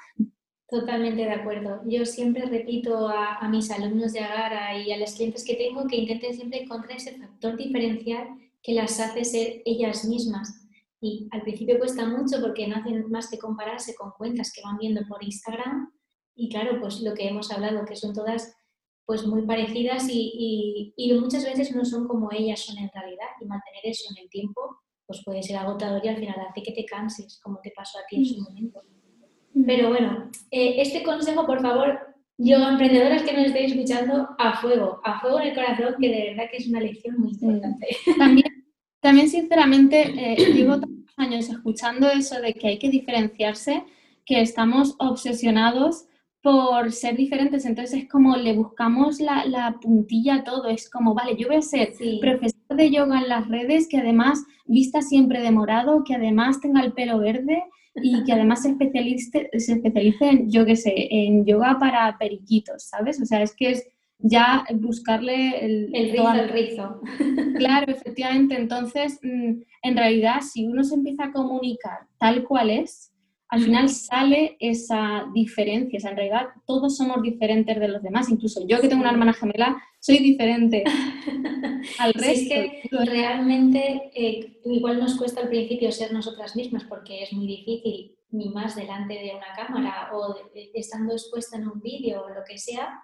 Totalmente 0.68 1.22
de 1.22 1.32
acuerdo. 1.32 1.82
Yo 1.86 2.04
siempre 2.06 2.46
repito 2.46 3.08
a, 3.08 3.36
a, 3.36 3.48
mis 3.48 3.70
alumnos 3.70 4.12
de 4.12 4.20
Agara 4.20 4.78
y 4.78 4.90
a 4.90 4.96
los 4.96 5.12
clientes 5.12 5.44
que 5.44 5.54
tengo 5.54 5.86
que 5.86 5.96
intenten 5.96 6.34
siempre 6.34 6.62
encontrar 6.62 6.96
ese 6.96 7.18
factor 7.18 7.56
diferencial 7.56 8.28
que 8.62 8.72
las 8.72 8.98
hace 8.98 9.24
ser 9.24 9.62
ellas 9.64 10.04
mismas. 10.04 10.61
Y 11.02 11.28
al 11.32 11.42
principio 11.42 11.78
cuesta 11.78 12.06
mucho 12.06 12.40
porque 12.40 12.66
no 12.66 12.76
hacen 12.76 13.10
más 13.10 13.28
que 13.28 13.38
compararse 13.38 13.94
con 13.94 14.12
cuentas 14.12 14.50
que 14.54 14.62
van 14.62 14.78
viendo 14.78 15.02
por 15.06 15.22
Instagram. 15.22 15.92
Y 16.34 16.48
claro, 16.48 16.80
pues 16.80 17.02
lo 17.02 17.12
que 17.12 17.28
hemos 17.28 17.50
hablado, 17.50 17.84
que 17.84 17.96
son 17.96 18.14
todas 18.14 18.56
pues 19.04 19.26
muy 19.26 19.44
parecidas 19.44 20.08
y, 20.08 20.32
y, 20.34 20.94
y 20.96 21.12
muchas 21.20 21.44
veces 21.44 21.74
no 21.74 21.84
son 21.84 22.08
como 22.08 22.30
ellas 22.32 22.60
son 22.60 22.78
en 22.78 22.88
realidad. 22.94 23.26
Y 23.40 23.46
mantener 23.46 23.80
eso 23.84 24.04
en 24.10 24.22
el 24.22 24.30
tiempo 24.30 24.78
pues 25.06 25.22
puede 25.24 25.42
ser 25.42 25.56
agotador 25.56 26.04
y 26.04 26.08
al 26.08 26.16
final 26.16 26.36
hace 26.48 26.62
que 26.62 26.72
te 26.72 26.86
canses, 26.86 27.38
como 27.42 27.60
te 27.62 27.70
pasó 27.76 27.98
a 27.98 28.06
ti 28.08 28.16
en 28.16 28.24
su 28.24 28.40
mm. 28.40 28.44
momento. 28.44 28.80
Mm. 29.54 29.64
Pero 29.66 29.88
bueno, 29.90 30.30
eh, 30.50 30.80
este 30.80 31.02
consejo, 31.02 31.46
por 31.46 31.60
favor, 31.60 31.98
yo, 32.38 32.56
emprendedoras 32.56 33.22
que 33.22 33.34
nos 33.34 33.46
estéis 33.46 33.72
escuchando, 33.72 34.28
a 34.38 34.60
fuego, 34.60 35.00
a 35.04 35.20
fuego 35.20 35.40
en 35.40 35.48
el 35.48 35.54
corazón, 35.54 35.94
que 36.00 36.08
de 36.08 36.30
verdad 36.30 36.50
que 36.50 36.56
es 36.56 36.68
una 36.68 36.80
lección 36.80 37.20
muy 37.20 37.32
importante. 37.32 37.88
También, 38.18 38.46
también 39.02 39.28
sinceramente, 39.28 40.00
eh, 40.16 40.52
llevo 40.54 40.78
tantos 40.78 41.14
años 41.16 41.48
escuchando 41.48 42.08
eso 42.08 42.40
de 42.40 42.54
que 42.54 42.68
hay 42.68 42.78
que 42.78 42.88
diferenciarse, 42.88 43.82
que 44.24 44.40
estamos 44.40 44.94
obsesionados 44.98 46.06
por 46.40 46.92
ser 46.92 47.16
diferentes, 47.16 47.64
entonces 47.66 48.02
es 48.02 48.08
como 48.08 48.36
le 48.36 48.52
buscamos 48.54 49.20
la, 49.20 49.44
la, 49.44 49.78
puntilla 49.80 50.36
a 50.36 50.44
todo, 50.44 50.68
es 50.68 50.88
como, 50.88 51.14
vale, 51.14 51.36
yo 51.36 51.48
voy 51.48 51.56
a 51.56 51.62
ser 51.62 51.92
sí. 51.94 52.18
profesor 52.20 52.76
de 52.76 52.90
yoga 52.90 53.20
en 53.20 53.28
las 53.28 53.48
redes, 53.48 53.88
que 53.88 53.98
además 53.98 54.44
vista 54.66 55.02
siempre 55.02 55.40
de 55.40 55.50
morado, 55.50 56.04
que 56.04 56.14
además 56.14 56.60
tenga 56.60 56.80
el 56.80 56.92
pelo 56.92 57.18
verde 57.18 57.64
y 57.94 58.22
que 58.24 58.32
además 58.32 58.62
se 58.62 58.70
especialice, 58.70 59.50
se 59.56 59.72
especialice 59.72 60.28
en, 60.28 60.50
yo 60.50 60.64
qué 60.64 60.76
sé, 60.76 60.92
en 61.10 61.44
yoga 61.44 61.78
para 61.78 62.16
periquitos, 62.18 62.84
¿sabes? 62.84 63.20
O 63.20 63.24
sea, 63.24 63.42
es 63.42 63.54
que 63.54 63.70
es, 63.70 63.86
ya 64.22 64.64
buscarle 64.74 65.64
el, 65.64 65.90
el 65.94 66.12
rizo, 66.12 66.32
el 66.32 66.48
rizo. 66.48 67.00
Claro, 67.58 67.92
efectivamente. 67.92 68.56
Entonces, 68.56 69.18
mm, 69.22 69.62
en 69.82 69.96
realidad, 69.96 70.40
si 70.40 70.66
uno 70.66 70.82
se 70.82 70.94
empieza 70.94 71.24
a 71.24 71.32
comunicar 71.32 72.06
tal 72.18 72.44
cual 72.44 72.70
es, 72.70 73.12
al 73.52 73.60
final 73.60 73.90
sale 73.90 74.56
esa 74.60 75.26
diferencia. 75.34 75.98
en 76.08 76.16
realidad, 76.16 76.48
todos 76.66 76.96
somos 76.96 77.20
diferentes 77.20 77.78
de 77.78 77.88
los 77.88 78.02
demás. 78.02 78.30
Incluso 78.30 78.66
yo 78.66 78.80
que 78.80 78.88
tengo 78.88 79.02
una 79.02 79.10
hermana 79.10 79.34
gemela, 79.34 79.76
soy 80.00 80.18
diferente 80.20 80.82
al 81.98 82.14
resto. 82.14 82.32
es 82.32 82.48
que 82.48 82.82
realmente 83.04 84.10
eh, 84.14 84.58
igual 84.64 84.98
nos 84.98 85.18
cuesta 85.18 85.42
al 85.42 85.50
principio 85.50 85.92
ser 85.92 86.14
nosotras 86.14 86.56
mismas 86.56 86.84
porque 86.84 87.22
es 87.22 87.32
muy 87.34 87.46
difícil 87.46 88.16
ni 88.30 88.48
más 88.48 88.74
delante 88.74 89.14
de 89.14 89.34
una 89.36 89.52
cámara 89.54 90.10
o 90.14 90.34
estando 90.72 91.12
expuesta 91.12 91.58
en 91.58 91.68
un 91.68 91.82
vídeo 91.82 92.24
o 92.24 92.30
lo 92.30 92.42
que 92.48 92.56
sea, 92.56 93.02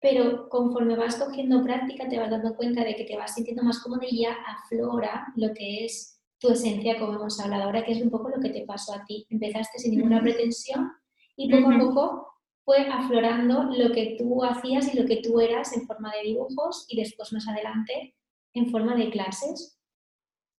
pero 0.00 0.48
conforme 0.48 0.96
vas 0.96 1.16
cogiendo 1.16 1.62
práctica 1.62 2.08
te 2.08 2.18
vas 2.18 2.30
dando 2.30 2.54
cuenta 2.56 2.84
de 2.84 2.94
que 2.94 3.04
te 3.04 3.16
vas 3.16 3.34
sintiendo 3.34 3.62
más 3.62 3.80
cómoda 3.80 4.06
y 4.08 4.22
ya 4.22 4.36
aflora 4.46 5.26
lo 5.36 5.52
que 5.54 5.84
es 5.84 6.20
tu 6.38 6.50
esencia, 6.50 6.98
como 6.98 7.14
hemos 7.14 7.40
hablado 7.40 7.64
ahora, 7.64 7.84
que 7.84 7.92
es 7.92 8.02
un 8.02 8.10
poco 8.10 8.28
lo 8.28 8.40
que 8.40 8.50
te 8.50 8.64
pasó 8.64 8.94
a 8.94 9.04
ti. 9.04 9.26
Empezaste 9.28 9.78
sin 9.78 9.96
ninguna 9.96 10.20
pretensión 10.20 10.92
y 11.36 11.50
poco 11.50 11.70
a 11.72 11.78
poco 11.78 12.28
fue 12.64 12.86
aflorando 12.86 13.64
lo 13.64 13.92
que 13.92 14.16
tú 14.18 14.44
hacías 14.44 14.92
y 14.92 14.98
lo 14.98 15.06
que 15.06 15.16
tú 15.16 15.40
eras 15.40 15.72
en 15.76 15.86
forma 15.86 16.12
de 16.12 16.28
dibujos 16.28 16.86
y 16.88 16.96
después 17.00 17.32
más 17.32 17.48
adelante 17.48 18.14
en 18.54 18.70
forma 18.70 18.94
de 18.94 19.10
clases. 19.10 19.80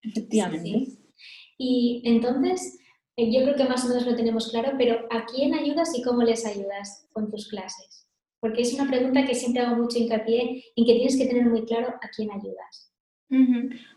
Efectivamente. 0.02 0.98
Y 1.58 2.02
entonces, 2.06 2.80
eh, 3.16 3.32
yo 3.32 3.44
creo 3.44 3.56
que 3.56 3.66
más 3.66 3.86
o 3.86 3.90
menos 3.90 4.06
lo 4.06 4.16
tenemos 4.16 4.50
claro, 4.50 4.74
pero 4.78 5.06
¿a 5.12 5.26
quién 5.26 5.54
ayudas 5.54 5.96
y 5.98 6.02
cómo 6.02 6.24
les 6.24 6.46
ayudas 6.46 7.08
con 7.12 7.30
tus 7.30 7.48
clases? 7.48 7.99
Porque 8.40 8.62
es 8.62 8.74
una 8.74 8.90
pregunta 8.90 9.26
que 9.26 9.36
siempre 9.36 9.62
hago 9.62 9.76
mucho 9.76 9.98
hincapié 9.98 10.64
en 10.76 10.86
que 10.86 10.94
tienes 10.94 11.18
que 11.18 11.26
tener 11.26 11.46
muy 11.46 11.66
claro 11.66 11.96
a 12.02 12.10
quién 12.16 12.32
ayudas. 12.32 12.92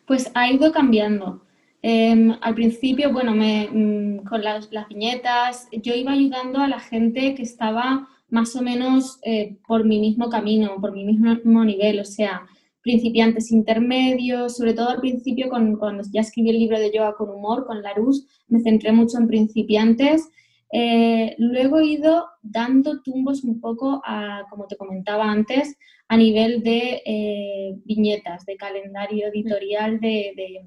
Pues 0.07 0.31
ha 0.35 0.51
ido 0.51 0.73
cambiando. 0.73 1.43
Em, 1.81 2.37
al 2.41 2.55
principio, 2.55 3.13
bueno, 3.13 3.35
me, 3.35 3.69
mm, 3.71 4.25
con 4.25 4.43
las, 4.43 4.69
viñetas, 4.89 5.69
yo 5.73 5.95
iba 5.95 6.13
ayudando 6.13 6.61
a 6.61 6.69
la 6.69 6.79
gente 6.79 7.35
que 7.35 7.43
estaba 7.43 8.09
más 8.29 8.55
o 8.57 8.63
menos 8.63 9.19
eh, 9.25 9.57
por 9.67 9.85
mi 9.85 9.99
mismo 9.99 10.29
camino, 10.29 10.77
por 10.81 10.93
mi 10.93 11.05
mismo 11.05 11.65
nivel, 11.65 12.01
o 12.01 12.05
sea, 12.05 12.47
principiantes 12.83 13.51
intermedios, 13.53 14.57
sobre 14.57 14.75
todo 14.75 14.91
al 14.91 15.01
principio 15.01 15.49
cuando 15.49 15.79
ya 16.13 16.21
escribí 16.21 16.51
el 16.51 16.59
libro 16.59 16.79
de 16.79 16.93
yoga 16.93 17.15
con 17.15 17.31
humor, 17.31 17.67
con 17.67 17.83
Larus, 17.83 18.27
me 18.49 18.61
centré 18.61 18.93
mucho 18.93 19.19
en 19.19 19.29
principiantes. 19.29 20.29
Eh, 20.73 21.35
luego 21.39 21.79
he 21.79 21.85
ido 21.85 22.27
dando 22.43 23.03
tumbos 23.03 23.45
un 23.45 23.61
poco 23.61 24.03
a, 24.05 24.45
como 24.51 24.67
te 24.67 24.77
comentaba 24.77 25.31
antes, 25.31 25.77
a 26.09 26.17
nivel 26.17 26.63
de 26.63 27.03
eh, 27.05 27.75
viñetas, 27.85 28.45
de 28.47 28.57
calendario 28.57 29.29
editorial, 29.29 30.01
de, 30.01 30.65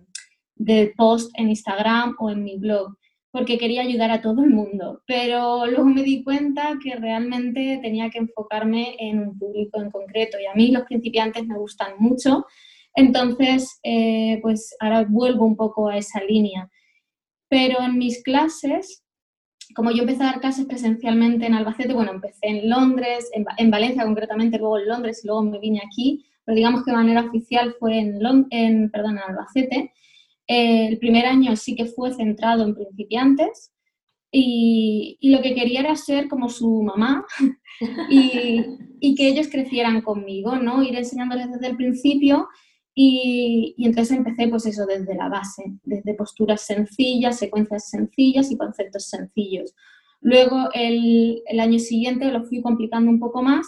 de 0.56 0.94
post 0.96 1.32
en 1.38 1.50
Instagram 1.50 2.16
o 2.20 2.30
en 2.30 2.44
mi 2.44 2.58
blog 2.58 2.96
porque 3.36 3.58
quería 3.58 3.82
ayudar 3.82 4.12
a 4.12 4.22
todo 4.22 4.46
el 4.46 4.50
mundo, 4.52 5.02
pero 5.06 5.66
luego 5.66 5.84
me 5.84 6.04
di 6.04 6.24
cuenta 6.24 6.78
que 6.82 6.96
realmente 6.96 7.82
tenía 7.84 8.10
que 8.10 8.20
enfocarme 8.20 8.96
en 8.98 9.20
un 9.20 9.38
público 9.38 9.82
en 9.82 9.92
concreto 9.92 10.40
y 10.40 10.46
a 10.46 10.54
mí 10.54 10.72
los 10.72 10.84
principiantes 10.84 11.46
me 11.46 11.58
gustan 11.58 11.96
mucho, 12.00 12.46
entonces 12.96 13.78
eh, 13.84 14.40
pues 14.42 14.74
ahora 14.80 15.06
vuelvo 15.10 15.46
un 15.46 15.58
poco 15.58 15.90
a 15.90 15.98
esa 15.98 16.24
línea. 16.24 16.70
Pero 17.50 17.82
en 17.82 17.98
mis 17.98 18.24
clases, 18.24 19.04
como 19.74 19.92
yo 19.92 20.02
empecé 20.02 20.24
a 20.24 20.28
dar 20.28 20.42
clases 20.42 20.66
presencialmente 20.66 21.46
en 21.46 21.54
Albacete, 21.54 21.94
bueno, 21.94 22.12
empecé 22.12 22.48
en 22.48 22.70
Londres, 22.70 23.30
en, 23.34 23.72
Valencia 23.72 24.04
concretamente, 24.04 24.60
luego 24.60 24.78
en 24.78 24.88
Londres 24.88 25.22
y 25.24 25.28
luego 25.28 25.44
me 25.44 25.60
vine 25.60 25.82
aquí, 25.86 26.26
pero 26.44 26.56
digamos 26.56 26.84
que 26.84 26.92
de 26.92 26.98
manera 26.98 27.22
oficial 27.22 27.76
fue 27.80 27.98
en, 27.98 28.20
en, 28.52 28.92
perdón, 28.92 29.18
en 29.18 29.24
Albacete, 29.30 29.94
el 30.48 31.00
primer 31.00 31.26
año 31.26 31.56
sí 31.56 31.76
que 31.76 31.86
fue 31.86 32.14
centrado 32.14 32.64
en 32.64 32.76
principiantes 32.76 33.72
y, 34.32 35.18
lo 35.22 35.42
que 35.42 35.56
quería 35.56 35.80
era 35.80 35.96
ser 35.96 36.28
como 36.28 36.50
su 36.50 36.84
mamá 36.84 37.26
y, 38.10 39.16
que 39.16 39.28
ellos 39.28 39.48
crecieran 39.50 40.02
conmigo, 40.02 40.56
¿no? 40.58 40.84
Ir 40.84 40.96
enseñándoles 40.96 41.52
desde 41.52 41.68
el 41.68 41.78
principio 41.78 42.48
y, 42.96 43.76
entonces 43.78 44.18
empecé 44.18 44.48
pues 44.48 44.66
eso 44.66 44.86
desde 44.86 45.16
la 45.16 45.28
base, 45.28 45.64
desde 45.84 46.14
posturas 46.14 46.62
sencillas, 46.62 47.38
secuencias 47.38 47.90
sencillas 47.90 48.50
y 48.52 48.58
conceptos 48.58 49.10
sencillos. 49.10 49.76
Luego 50.22 50.70
el, 50.74 51.44
año 51.60 51.78
siguiente 51.78 52.32
lo 52.32 52.46
fui 52.46 52.62
complicando 52.62 53.12
un 53.12 53.20
poco 53.20 53.44
más, 53.44 53.68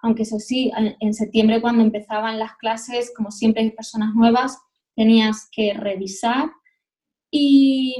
aunque 0.00 0.24
eso 0.24 0.38
sí, 0.38 0.70
en 1.00 1.14
septiembre 1.14 1.60
cuando 1.62 1.82
empezaban 1.82 2.38
las 2.38 2.56
clases, 2.56 3.12
como 3.16 3.30
siempre 3.30 3.62
hay 3.62 3.70
personas 3.70 4.14
nuevas, 4.14 4.58
tenías 4.94 5.48
que 5.50 5.72
revisar. 5.72 6.50
Y, 7.30 7.96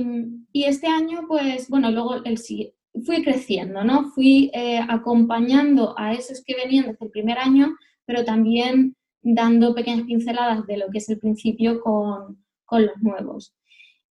este 0.52 0.86
año, 0.86 1.24
pues, 1.26 1.68
bueno, 1.68 1.90
luego 1.90 2.16
el, 2.24 2.38
fui 2.38 3.22
creciendo, 3.24 3.84
¿no? 3.84 4.10
Fui 4.10 4.50
eh, 4.54 4.80
acompañando 4.88 5.94
a 5.98 6.12
esos 6.12 6.42
que 6.44 6.54
venían 6.54 6.86
desde 6.86 7.04
el 7.04 7.10
primer 7.10 7.38
año, 7.38 7.74
pero 8.06 8.24
también 8.24 8.96
dando 9.24 9.74
pequeñas 9.74 10.06
pinceladas 10.06 10.66
de 10.66 10.76
lo 10.76 10.90
que 10.90 10.98
es 10.98 11.08
el 11.08 11.18
principio 11.18 11.80
con, 11.80 12.38
los 12.70 13.02
nuevos. 13.02 13.54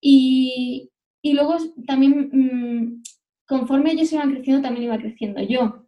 Y, 0.02 0.90
luego 1.24 1.58
también, 1.86 2.30
mm, 2.32 3.04
conforme 3.46 3.92
ellos 3.92 4.12
iban 4.12 4.32
creciendo, 4.32 4.62
también 4.62 4.86
iba 4.86 4.98
creciendo 4.98 5.42
yo, 5.42 5.86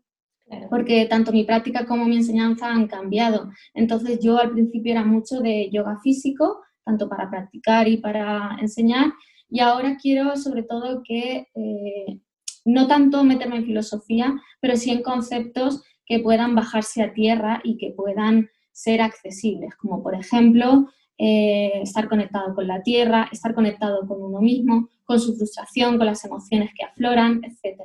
porque 0.70 1.05
tanto 1.05 1.32
mi 1.32 1.44
práctica 1.44 1.86
como 1.86 2.05
mi 2.05 2.17
enseñanza 2.17 2.72
han 2.72 2.88
cambiado. 2.88 3.50
Entonces 3.74 4.20
yo 4.22 4.38
al 4.38 4.51
principio 4.51 4.91
era 4.91 5.03
mucho 5.03 5.39
de 5.39 5.70
yoga 5.72 6.00
físico, 6.03 6.62
tanto 6.84 7.10
para 7.10 7.29
practicar 7.29 7.88
y 7.88 7.98
para 7.98 8.58
enseñar. 8.62 9.13
Y 9.50 9.60
ahora 9.62 9.98
quiero 10.00 10.36
sobre 10.36 10.63
todo 10.63 11.01
que 11.03 11.48
eh, 11.55 12.20
no 12.65 12.88
tanto 12.88 13.24
meterme 13.24 13.58
en 13.58 13.65
filosofía, 13.65 14.36
pero 14.60 14.75
sí 14.75 14.91
en 14.91 15.01
conceptos 15.01 15.82
que 16.05 16.20
puedan 16.20 16.55
bajarse 16.55 17.01
a 17.01 17.13
tierra 17.13 17.62
y 17.63 17.77
que 17.77 17.91
puedan 17.91 18.50
ser 18.75 19.01
accesibles, 19.01 19.75
como 19.75 20.03
por 20.03 20.15
ejemplo 20.15 20.89
eh, 21.17 21.82
estar 21.82 22.10
conectado 22.10 22.53
con 22.53 22.67
la 22.67 22.84
tierra, 22.84 23.29
estar 23.32 23.55
conectado 23.55 24.05
con 24.08 24.22
uno 24.22 24.41
mismo, 24.41 24.89
con 25.05 25.20
su 25.20 25.36
frustración, 25.36 25.98
con 25.98 26.08
las 26.08 26.25
emociones 26.25 26.72
que 26.77 26.84
afloran, 26.84 27.41
etc. 27.44 27.79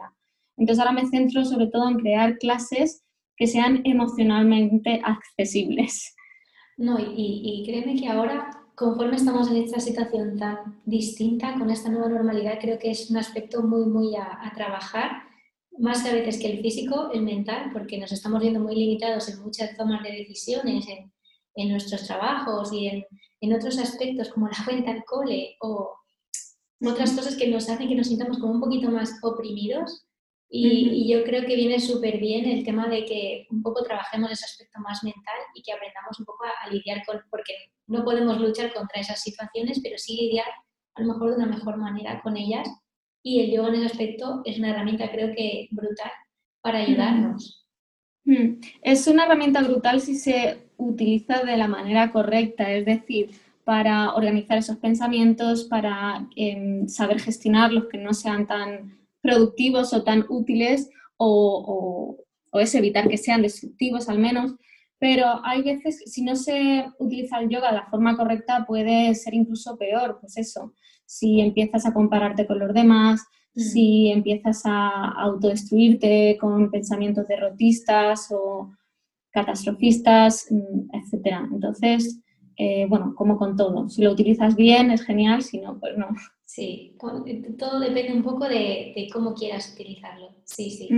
Entonces 0.57 0.81
ahora 0.81 1.01
me 1.01 1.07
centro 1.07 1.45
sobre 1.45 1.69
todo 1.69 1.89
en 1.89 1.99
crear 1.99 2.39
clases 2.39 3.05
que 3.37 3.47
sean 3.47 3.83
emocionalmente 3.85 5.01
accesibles. 5.05 6.15
No, 6.77 6.99
y, 6.99 7.15
y 7.17 7.65
créeme 7.67 7.95
que 7.95 8.09
ahora 8.09 8.61
conforme 8.81 9.17
estamos 9.17 9.51
en 9.51 9.59
esta 9.59 9.79
situación 9.79 10.39
tan 10.39 10.81
distinta, 10.87 11.53
con 11.59 11.69
esta 11.69 11.91
nueva 11.91 12.09
normalidad, 12.09 12.59
creo 12.59 12.79
que 12.79 12.91
es 12.91 13.11
un 13.11 13.19
aspecto 13.19 13.63
muy, 13.63 13.85
muy 13.85 14.17
a, 14.17 14.51
trabajar, 14.55 15.11
más 15.79 16.05
a 16.05 16.13
veces 16.13 16.39
que 16.39 16.51
el 16.51 16.61
físico, 16.61 17.11
el 17.13 17.23
mental, 17.23 17.71
porque 17.73 17.99
nos 17.99 18.13
estamos 18.13 18.41
viendo 18.41 18.61
muy 18.61 18.75
limitados 18.75 19.29
en 19.29 19.41
muchas 19.41 19.77
tomas 19.77 20.03
de 20.03 20.13
decisiones, 20.13 20.87
en, 20.89 21.11
nuestros 21.69 22.07
trabajos 22.07 22.73
y 22.73 22.87
en, 22.87 23.05
en, 23.43 23.53
otros 23.53 23.79
aspectos 23.79 24.31
como 24.31 24.49
la 24.49 24.57
cuenta 24.65 24.93
al 24.93 25.05
cole 25.05 25.57
o 25.61 25.95
otras 26.89 27.13
cosas 27.13 27.37
que 27.37 27.49
nos 27.49 27.69
hacen 27.69 27.89
que 27.89 27.95
nos 27.95 28.07
sintamos 28.07 28.39
como 28.39 28.55
un 28.55 28.61
poquito 28.61 28.91
más 28.91 29.19
oprimidos. 29.23 30.07
Y, 30.53 31.09
yo 31.09 31.23
creo 31.23 31.47
que 31.47 31.55
viene 31.55 31.79
súper 31.79 32.19
bien 32.19 32.45
el 32.45 32.65
tema 32.65 32.89
de 32.89 33.05
que 33.05 33.47
un 33.51 33.63
poco 33.63 33.85
trabajemos 33.85 34.33
ese 34.33 34.45
aspecto 34.45 34.81
más 34.81 35.05
mental 35.05 35.37
y 35.55 35.63
que 35.63 35.73
aprendamos 35.73 36.19
un 36.19 36.25
poco 36.25 36.45
a, 36.45 36.69
lidiar 36.71 37.05
con, 37.07 37.21
porque 37.31 37.55
no 37.87 38.05
podemos 38.05 38.41
luchar 38.41 38.73
contra 38.75 39.01
esas 39.01 39.23
situaciones, 39.23 39.81
pero 39.81 39.97
sí 39.97 40.17
lidiar 40.17 40.49
a 40.95 41.03
lo 41.03 41.13
mejor 41.13 41.31
de 41.31 41.37
una 41.37 41.47
mejor 41.47 41.77
manera 41.77 42.21
con 42.23 42.37
ellas. 42.37 42.69
Y 43.23 43.41
el 43.41 43.51
yoga 43.53 43.69
en 43.69 43.75
ese 43.77 43.87
aspecto 43.87 44.43
es 44.45 44.59
una 44.59 44.71
herramienta 44.71 45.11
creo 45.11 45.35
que 45.35 45.69
brutal 45.71 46.11
para 46.63 46.79
ayudarnos. 46.79 47.67
Es 48.83 49.07
una 49.07 49.25
herramienta 49.25 49.63
brutal 49.63 50.01
si 50.01 50.15
se 50.15 50.59
utiliza 50.77 51.43
de 51.43 51.57
la 51.57 51.69
manera 51.69 52.13
correcta, 52.13 52.73
es 52.73 52.85
decir, 52.87 53.31
para 53.65 54.15
organizar 54.15 54.59
esos 54.59 54.77
pensamientos, 54.77 55.65
para 55.65 56.29
em, 56.37 56.89
saber 56.89 57.21
gestionarlos, 57.21 57.87
que 57.87 57.99
no 57.99 58.15
sean 58.15 58.47
tan 58.47 58.99
productivos 59.21 59.93
o 59.93 60.03
tan 60.03 60.25
útiles 60.29 60.91
o, 61.17 62.17
es 62.55 62.75
evitar 62.75 63.09
que 63.09 63.19
sean 63.19 63.43
destructivos 63.43 64.09
al 64.09 64.19
menos, 64.19 64.55
pero 64.99 65.41
hay 65.45 65.63
veces, 65.63 66.03
si 66.07 66.23
no 66.23 66.35
se 66.35 66.85
utiliza 66.99 67.39
el 67.39 67.49
yoga 67.49 67.71
de 67.71 67.77
la 67.77 67.87
forma 67.87 68.17
correcta, 68.17 68.65
puede 68.67 69.15
ser 69.15 69.35
incluso 69.35 69.77
peor, 69.79 70.19
pues 70.21 70.37
eso, 70.37 70.75
si 71.11 71.41
empiezas 71.41 71.87
a 71.87 71.93
compararte 71.93 72.47
con 72.47 72.61
los 72.61 72.73
demás, 72.73 73.21
mm. 73.57 73.61
si 73.61 74.11
empiezas 74.13 74.63
a 74.65 75.11
autodestruirte 75.21 76.39
con 76.41 76.71
pensamientos 76.71 77.27
derrotistas 77.27 78.29
o 78.31 78.71
catastrofistas, 79.33 80.47
mm, 80.51 80.95
etc. 80.95 81.39
Entonces, 81.53 82.21
eh, 82.57 82.87
bueno, 82.89 83.15
como 83.17 83.37
con 83.39 83.57
todo, 83.57 83.89
si 83.89 84.03
lo 84.03 84.13
utilizas 84.13 84.55
bien 84.55 84.93
es 84.93 85.03
genial, 85.03 85.43
si 85.43 85.59
no, 85.59 85.81
pues 85.81 85.99
no. 85.99 86.07
Sí, 86.45 86.97
todo 87.59 87.81
depende 87.81 88.13
un 88.13 88.23
poco 88.23 88.49
de, 88.49 89.09
cómo 89.13 89.35
quieras 89.35 89.73
utilizarlo. 89.75 90.37
Sí, 90.45 90.71
sí. 90.71 90.89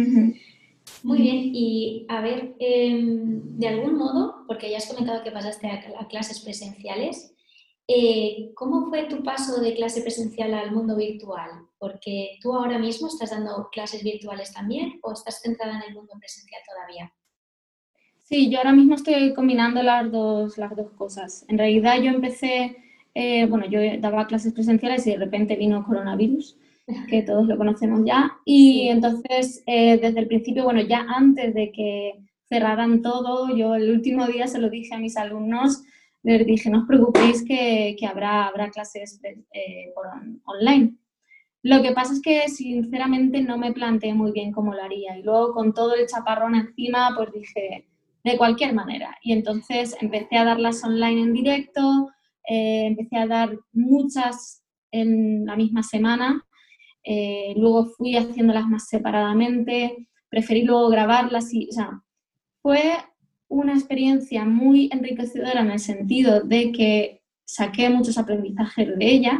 Muy 1.05 1.23
bien, 1.23 1.39
y 1.55 2.05
a 2.09 2.21
ver, 2.21 2.55
em, 2.59 3.57
de 3.57 3.69
algún 3.69 3.95
modo, 3.95 4.45
porque 4.47 4.71
ya 4.71 4.77
has 4.77 4.89
comentado 4.89 5.23
que 5.25 5.31
pasaste 5.31 5.69
a, 5.69 6.07
clases 6.09 6.41
presenciales, 6.41 7.35
eh, 7.95 8.53
¿cómo 8.55 8.89
fue 8.89 9.05
tu 9.05 9.23
paso 9.23 9.61
de 9.61 9.75
clase 9.75 10.03
presencial 10.03 10.55
al 10.55 10.73
mundo 10.73 10.97
virtual? 10.97 11.51
Porque 11.79 12.39
tú 12.41 12.55
ahora 12.55 12.79
mismo 12.79 13.09
estás 13.09 13.31
dando 13.31 13.69
clases 13.71 14.03
virtuales 14.03 14.53
también 14.53 14.99
o 15.03 15.13
estás 15.13 15.41
centrada 15.43 15.77
en 15.77 15.91
el 15.91 15.95
mundo 15.95 16.13
presencial 16.19 16.61
todavía. 16.67 17.13
Sí, 18.19 18.51
yo 18.51 18.59
ahora 18.59 18.73
mismo 18.73 18.95
estoy 18.95 19.35
combinando 19.35 19.83
las 19.83 20.11
dos, 20.11 20.57
las 20.57 20.75
dos 20.75 20.91
cosas. 20.93 21.45
En 21.49 21.59
realidad 21.59 22.01
yo 22.01 22.11
empecé, 22.11 22.77
eh, 23.15 23.47
bueno, 23.47 23.67
yo 23.67 23.81
daba 24.01 24.27
clases 24.27 24.55
presenciales 24.55 25.07
y 25.07 25.11
de 25.11 25.19
repente 25.19 25.57
vino 25.57 25.85
coronavirus 25.85 26.57
que 27.09 27.23
todos 27.23 27.47
lo 27.47 27.59
conocemos 27.59 28.01
ya. 28.07 28.39
Y 28.45 28.89
entonces, 28.89 29.63
eh, 29.67 29.99
desde 29.99 30.21
el 30.21 30.29
principio, 30.29 30.65
bueno, 30.65 30.81
ya 30.81 31.01
antes 31.09 31.53
de 31.53 31.73
que 31.73 32.21
cerraran 32.49 33.03
todo, 33.03 33.55
yo 33.57 33.75
el 33.75 33.91
último 33.91 34.27
día 34.27 34.47
se 34.47 34.59
lo 34.59 34.71
dije 34.71 34.95
a 34.95 34.99
mis 34.99 35.17
alumnos, 35.17 35.83
les 36.23 36.47
dije, 36.47 36.71
no 36.71 36.81
os 36.81 36.87
preocupéis 36.87 37.45
que, 37.45 37.97
que 37.99 38.07
habrá, 38.07 38.47
habrá 38.47 38.71
clases 38.71 39.21
eh, 39.25 39.93
online. 40.45 40.95
Lo 41.63 41.81
que 41.83 41.93
pasa 41.93 42.13
es 42.13 42.21
que 42.21 42.49
sinceramente 42.49 43.41
no 43.41 43.57
me 43.57 43.73
planteé 43.73 44.15
muy 44.15 44.33
bien 44.33 44.53
cómo 44.53 44.75
lo 44.75 44.83
haría. 44.83 45.17
Y 45.17 45.23
luego 45.23 45.53
con 45.53 45.73
todo 45.73 45.95
el 45.95 46.07
chaparrón 46.07 46.55
encima 46.55 47.13
pues 47.17 47.33
dije 47.33 47.87
de 48.25 48.37
cualquier 48.37 48.73
manera 48.73 49.17
y 49.23 49.33
entonces 49.33 49.97
empecé 50.01 50.37
a 50.37 50.45
darlas 50.45 50.85
online 50.85 51.23
en 51.23 51.33
directo, 51.33 52.11
eh, 52.49 52.87
empecé 52.87 53.17
a 53.17 53.27
dar 53.27 53.59
muchas 53.73 54.63
en 54.93 55.45
la 55.47 55.57
misma 55.57 55.83
semana. 55.83 56.45
Eh, 57.05 57.55
luego 57.57 57.87
fui 57.87 58.17
haciéndolas 58.17 58.67
más 58.67 58.87
separadamente, 58.89 60.09
preferí 60.29 60.63
luego 60.63 60.89
grabarlas 60.89 61.53
y, 61.53 61.69
o 61.77 62.03
fue 62.63 62.93
una 63.53 63.75
experiencia 63.75 64.45
muy 64.45 64.89
enriquecedora 64.93 65.61
en 65.61 65.71
el 65.71 65.79
sentido 65.79 66.41
de 66.41 66.73
que 66.73 67.23
saqué 67.45 67.91
muchos 67.91 68.19
aprendizajes 68.19 68.99
de 68.99 69.07
ella, 69.07 69.39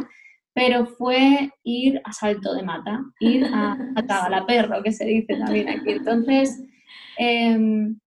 pero 0.53 0.85
fue 0.85 1.51
ir 1.63 1.99
a 2.03 2.13
salto 2.13 2.53
de 2.53 2.63
mata, 2.63 3.03
ir 3.19 3.45
a, 3.45 3.73
a 4.25 4.29
la 4.29 4.45
perro, 4.45 4.83
que 4.83 4.91
se 4.91 5.05
dice 5.05 5.35
también 5.35 5.69
aquí. 5.69 5.91
Entonces, 5.91 6.63
em, 7.17 7.99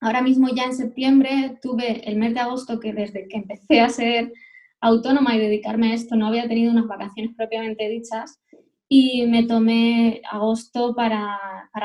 ahora 0.00 0.22
mismo 0.22 0.48
ya 0.54 0.64
en 0.64 0.74
septiembre 0.74 1.58
tuve 1.60 2.08
el 2.08 2.16
mes 2.16 2.32
de 2.34 2.40
agosto 2.40 2.80
que 2.80 2.92
desde 2.92 3.28
que 3.28 3.36
empecé 3.36 3.80
a 3.80 3.90
ser 3.90 4.32
autónoma 4.80 5.36
y 5.36 5.40
dedicarme 5.40 5.92
a 5.92 5.94
esto 5.94 6.16
no 6.16 6.28
había 6.28 6.48
tenido 6.48 6.72
unas 6.72 6.86
vacaciones 6.86 7.34
propiamente 7.36 7.88
dichas 7.88 8.40
y 8.88 9.26
me 9.26 9.44
tomé 9.44 10.20
agosto 10.28 10.94
para, 10.94 11.38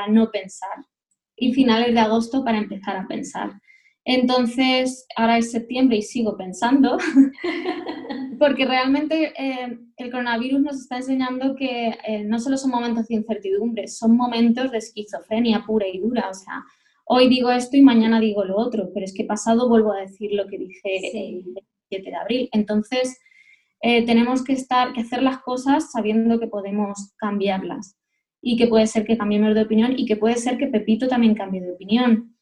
no 0.08 0.30
pensar 0.30 0.84
y 1.36 1.52
finales 1.52 1.94
de 1.94 2.00
agosto 2.00 2.44
para 2.44 2.58
empezar 2.58 2.96
a 2.96 3.06
pensar. 3.06 3.60
Entonces, 4.08 5.04
ahora 5.16 5.38
es 5.38 5.50
septiembre 5.50 5.96
y 5.96 6.02
sigo 6.02 6.36
pensando, 6.36 6.96
porque 8.38 8.64
realmente 8.64 9.32
eh, 9.36 9.78
el 9.96 10.10
coronavirus 10.12 10.60
nos 10.60 10.76
está 10.76 10.98
enseñando 10.98 11.56
que 11.56 11.92
eh, 12.06 12.22
no 12.22 12.38
solo 12.38 12.56
son 12.56 12.70
momentos 12.70 13.08
de 13.08 13.16
incertidumbre, 13.16 13.88
son 13.88 14.16
momentos 14.16 14.70
de 14.70 14.78
esquizofrenia 14.78 15.64
pura 15.66 15.88
y 15.88 15.98
dura. 15.98 16.28
O 16.30 16.34
sea, 16.34 16.64
hoy 17.04 17.28
digo 17.28 17.50
esto 17.50 17.76
y 17.76 17.82
mañana 17.82 18.20
digo 18.20 18.44
lo 18.44 18.56
otro, 18.56 18.90
pero 18.94 19.04
es 19.04 19.12
que 19.12 19.24
pasado 19.24 19.68
vuelvo 19.68 19.92
a 19.92 20.02
decir 20.02 20.32
lo 20.34 20.46
que 20.46 20.58
dije 20.58 21.28
el 21.28 21.44
7 21.88 22.08
de 22.08 22.16
abril. 22.16 22.48
Entonces, 22.52 23.18
eh, 23.80 24.06
tenemos 24.06 24.44
que 24.44 24.52
estar, 24.52 24.92
que 24.92 25.00
hacer 25.00 25.20
las 25.20 25.38
cosas 25.38 25.90
sabiendo 25.90 26.38
que 26.38 26.46
podemos 26.46 27.12
cambiarlas 27.16 27.98
y 28.40 28.56
que 28.56 28.68
puede 28.68 28.86
ser 28.86 29.04
que 29.04 29.18
cambiemos 29.18 29.52
de 29.56 29.62
opinión 29.62 29.94
y 29.96 30.06
que 30.06 30.14
puede 30.14 30.36
ser 30.36 30.58
que 30.58 30.68
Pepito 30.68 31.08
también 31.08 31.34
cambie 31.34 31.60
de 31.60 31.72
opinión. 31.72 32.35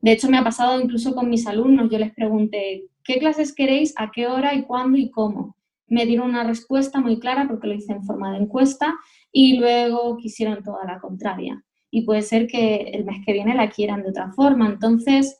De 0.00 0.12
hecho, 0.12 0.30
me 0.30 0.38
ha 0.38 0.44
pasado 0.44 0.80
incluso 0.80 1.14
con 1.14 1.28
mis 1.28 1.46
alumnos. 1.46 1.90
Yo 1.90 1.98
les 1.98 2.14
pregunté, 2.14 2.84
¿qué 3.04 3.18
clases 3.18 3.54
queréis? 3.54 3.94
¿A 3.96 4.10
qué 4.10 4.26
hora? 4.26 4.54
¿Y 4.54 4.62
cuándo? 4.62 4.96
¿Y 4.96 5.10
cómo? 5.10 5.56
Me 5.86 6.06
dieron 6.06 6.30
una 6.30 6.44
respuesta 6.44 7.00
muy 7.00 7.18
clara 7.18 7.46
porque 7.48 7.66
lo 7.66 7.74
hice 7.74 7.92
en 7.92 8.04
forma 8.04 8.32
de 8.32 8.38
encuesta 8.38 8.94
y 9.32 9.58
luego 9.58 10.16
quisieron 10.18 10.62
toda 10.62 10.84
la 10.84 11.00
contraria. 11.00 11.64
Y 11.90 12.02
puede 12.02 12.22
ser 12.22 12.46
que 12.46 12.90
el 12.92 13.04
mes 13.04 13.24
que 13.24 13.32
viene 13.32 13.54
la 13.54 13.70
quieran 13.70 14.02
de 14.02 14.10
otra 14.10 14.30
forma. 14.32 14.68
Entonces, 14.68 15.38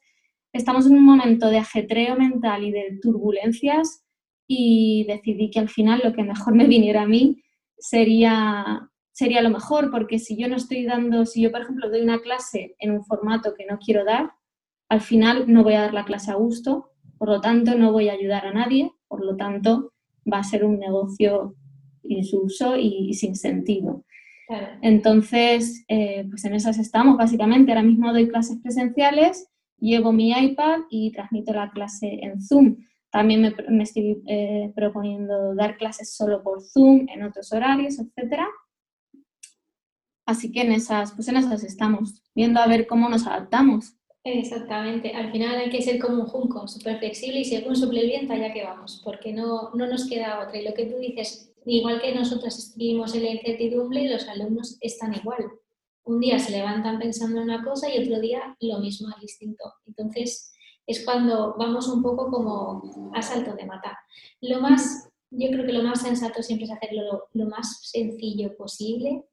estamos 0.53 0.87
en 0.87 0.95
un 0.95 1.05
momento 1.05 1.49
de 1.51 1.59
ajetreo 1.59 2.17
mental 2.17 2.65
y 2.65 2.73
de 2.73 2.99
turbulencias 3.03 4.05
y 4.47 5.05
decidí 5.07 5.51
que 5.51 5.61
al 5.61 5.69
final 5.69 6.01
lo 6.03 6.15
que 6.15 6.23
mejor 6.23 6.55
me 6.55 6.67
viniera 6.67 7.03
a 7.03 7.07
mí 7.07 7.43
sería, 7.77 8.91
sería 9.13 9.43
lo 9.43 9.51
mejor, 9.51 9.91
porque 9.91 10.19
si 10.19 10.37
yo 10.37 10.49
no 10.49 10.57
estoy 10.57 10.85
dando, 10.85 11.27
si 11.27 11.43
yo 11.43 11.53
por 11.53 11.61
ejemplo 11.61 11.91
doy 11.91 12.01
una 12.01 12.21
clase 12.21 12.75
en 12.79 12.93
un 12.93 13.05
formato 13.05 13.55
que 13.55 13.67
no 13.67 13.79
quiero 13.79 14.05
dar, 14.05 14.33
al 14.89 15.01
final 15.01 15.45
no 15.53 15.63
voy 15.63 15.75
a 15.75 15.83
dar 15.83 15.95
la 15.95 16.05
clase 16.05 16.31
a 16.31 16.35
gusto, 16.35 16.91
por 17.19 17.29
lo 17.29 17.41
tanto 17.41 17.75
no 17.75 17.93
voy 17.93 18.09
a 18.09 18.13
ayudar 18.13 18.47
a 18.47 18.53
nadie, 18.53 18.93
por 19.07 19.25
lo 19.25 19.37
tanto 19.37 19.93
va 20.31 20.39
a 20.39 20.45
ser 20.45 20.65
un 20.65 20.79
negocio 20.79 21.55
insulso 22.03 22.77
y, 22.77 23.13
sin 23.15 23.37
sentido. 23.37 24.05
Entonces, 24.81 25.85
eh, 25.89 26.27
pues 26.29 26.45
en 26.47 26.55
esas 26.55 26.79
estamos 26.79 27.19
básicamente. 27.19 27.71
Ahora 27.71 27.83
mismo 27.83 28.13
doy 28.13 28.29
clases 28.29 28.59
presenciales, 28.63 29.47
llevo 29.79 30.13
mi 30.13 30.31
iPad 30.31 30.81
y 30.91 31.13
transmito 31.13 31.53
la 31.53 31.71
clase 31.71 32.21
en 32.23 32.41
Zoom. 32.41 32.77
También 33.11 33.55
me, 33.69 33.83
estoy 33.83 34.23
eh, 34.27 34.73
proponiendo 34.75 35.55
dar 35.55 35.77
clases 35.77 36.15
solo 36.15 36.43
por 36.43 36.63
Zoom 36.63 37.07
en 37.09 37.25
otros 37.25 37.53
horarios, 37.53 37.99
etc. 37.99 38.43
Así 40.25 40.51
que 40.51 40.63
en 40.63 40.73
esas, 40.73 41.13
pues 41.13 41.29
en 41.29 41.37
esas 41.37 41.63
estamos, 41.65 42.23
viendo 42.35 42.61
a 42.61 42.67
ver 42.67 42.87
cómo 42.87 43.09
nos 43.09 43.27
adaptamos. 43.27 43.98
Exactamente, 44.25 45.15
al 45.15 45.33
final 45.33 45.57
hay 45.57 45.71
que 45.71 45.81
ser 45.81 45.99
como 45.99 46.23
un 46.23 46.29
junco, 46.29 46.69
súper 46.69 46.99
flexible 46.99 47.41
y 47.41 47.45
según 47.45 47.77
suple 47.77 48.01
el 48.01 48.09
viento 48.09 48.33
allá 48.33 48.53
que 48.53 48.65
vamos, 48.65 49.01
porque 49.05 49.33
no, 49.33 49.71
no 49.75 49.87
nos 49.87 50.07
queda 50.07 50.41
otra. 50.41 50.59
Y 50.59 50.65
lo 50.65 50.75
que 50.75 50.87
tú 50.87 50.99
dices, 50.99 51.55
igual 51.65 52.01
que 52.01 52.15
nosotros 52.15 52.59
escribimos 52.59 53.15
en 53.15 53.25
la 53.25 53.31
incertidumbre, 53.31 54.09
los 54.09 54.29
alumnos 54.29 54.77
están 54.81 55.15
igual. 55.15 55.47
Un 56.05 56.21
día 56.21 56.39
se 56.39 56.53
levantan 56.53 56.99
pensando 56.99 57.39
en 57.39 57.45
una 57.45 57.65
cosa 57.65 57.89
y 57.93 58.03
otro 58.03 58.21
día 58.21 58.57
lo 58.61 58.81
mismo, 58.81 59.09
distinto. 59.21 59.65
Entonces, 59.87 60.53
es 60.89 61.05
cuando 61.05 61.55
vamos 61.59 61.87
un 61.87 62.03
poco 62.03 62.31
como 62.31 63.13
a 63.15 63.23
salto 63.23 63.55
de 63.55 63.67
mata. 63.67 63.97
Lo 64.41 64.61
más, 64.61 65.11
yo 65.31 65.49
creo 65.51 65.67
que 65.67 65.75
lo 65.75 65.83
más 65.83 66.01
sensato 66.03 66.43
siempre 66.43 66.65
es 66.65 66.73
hacerlo 66.73 67.29
lo, 67.35 67.47
más 67.47 67.81
sencillo 67.83 68.57
posible 68.57 69.25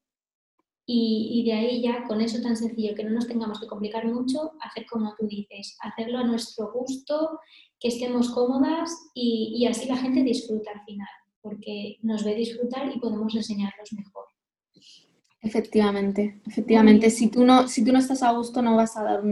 y, 0.88 1.44
de 1.46 1.54
ahí 1.54 1.82
ya 1.82 2.04
con 2.04 2.22
eso 2.22 2.42
tan 2.42 2.56
sencillo 2.56 2.94
que 2.96 3.04
no 3.04 3.10
nos 3.10 3.28
tengamos 3.28 3.60
que 3.60 3.68
complicar 3.68 4.06
mucho, 4.08 4.54
hacer 4.62 4.86
como 4.86 5.16
tú 5.18 5.28
dices, 5.28 5.78
hacerlo 5.82 6.20
a 6.20 6.24
nuestro 6.24 6.72
gusto, 6.72 7.40
que 7.80 7.88
estemos 7.88 8.30
cómodas 8.30 8.92
y, 9.16 9.66
así 9.68 9.88
la 9.88 9.98
gente 9.98 10.22
disfruta 10.24 10.72
al 10.72 10.86
final, 10.86 11.08
porque 11.42 11.98
nos 12.04 12.24
ve 12.24 12.36
disfrutar 12.36 12.92
y 12.96 13.00
podemos 13.00 13.36
enseñarlos 13.36 13.94
mejor. 13.94 14.26
Efectivamente, 15.42 16.42
efectivamente. 16.46 17.10
Si 17.10 17.30
tú, 17.30 17.44
no, 17.46 17.68
si 17.68 17.84
tú 17.84 17.92
no 17.92 18.00
estás 18.00 18.24
a 18.24 18.32
gusto, 18.32 18.62
no 18.62 18.76
vas 18.76 18.98
a 18.98 19.04
dar 19.04 19.24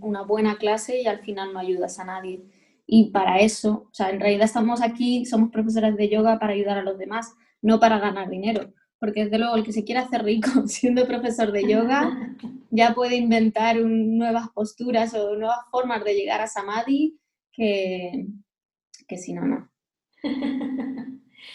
una 0.00 0.22
buena 0.22 0.56
clase 0.56 1.02
y 1.02 1.06
al 1.06 1.20
final 1.20 1.52
no 1.52 1.58
ayudas 1.58 1.98
a 1.98 2.04
nadie. 2.04 2.42
Y 2.86 3.10
para 3.10 3.40
eso, 3.40 3.86
o 3.90 3.94
sea, 3.94 4.08
en 4.10 4.20
realidad 4.20 4.44
estamos 4.44 4.80
aquí, 4.80 5.26
somos 5.26 5.50
profesoras 5.50 5.94
de 5.96 6.08
yoga 6.08 6.38
para 6.38 6.54
ayudar 6.54 6.78
a 6.78 6.82
los 6.82 6.98
demás, 6.98 7.34
no 7.60 7.80
para 7.80 7.98
ganar 7.98 8.30
dinero. 8.30 8.72
Porque 8.98 9.24
desde 9.24 9.38
luego 9.38 9.56
el 9.56 9.64
que 9.64 9.72
se 9.72 9.84
quiera 9.84 10.02
hacer 10.02 10.24
rico 10.24 10.50
siendo 10.66 11.06
profesor 11.06 11.52
de 11.52 11.68
yoga 11.68 12.34
ya 12.70 12.94
puede 12.94 13.16
inventar 13.16 13.76
nuevas 13.76 14.48
posturas 14.50 15.14
o 15.14 15.36
nuevas 15.36 15.60
formas 15.70 16.04
de 16.04 16.14
llegar 16.14 16.40
a 16.40 16.46
Samadhi 16.46 17.18
que, 17.52 18.26
que 19.06 19.18
si 19.18 19.32
no, 19.32 19.44
no. 19.44 19.70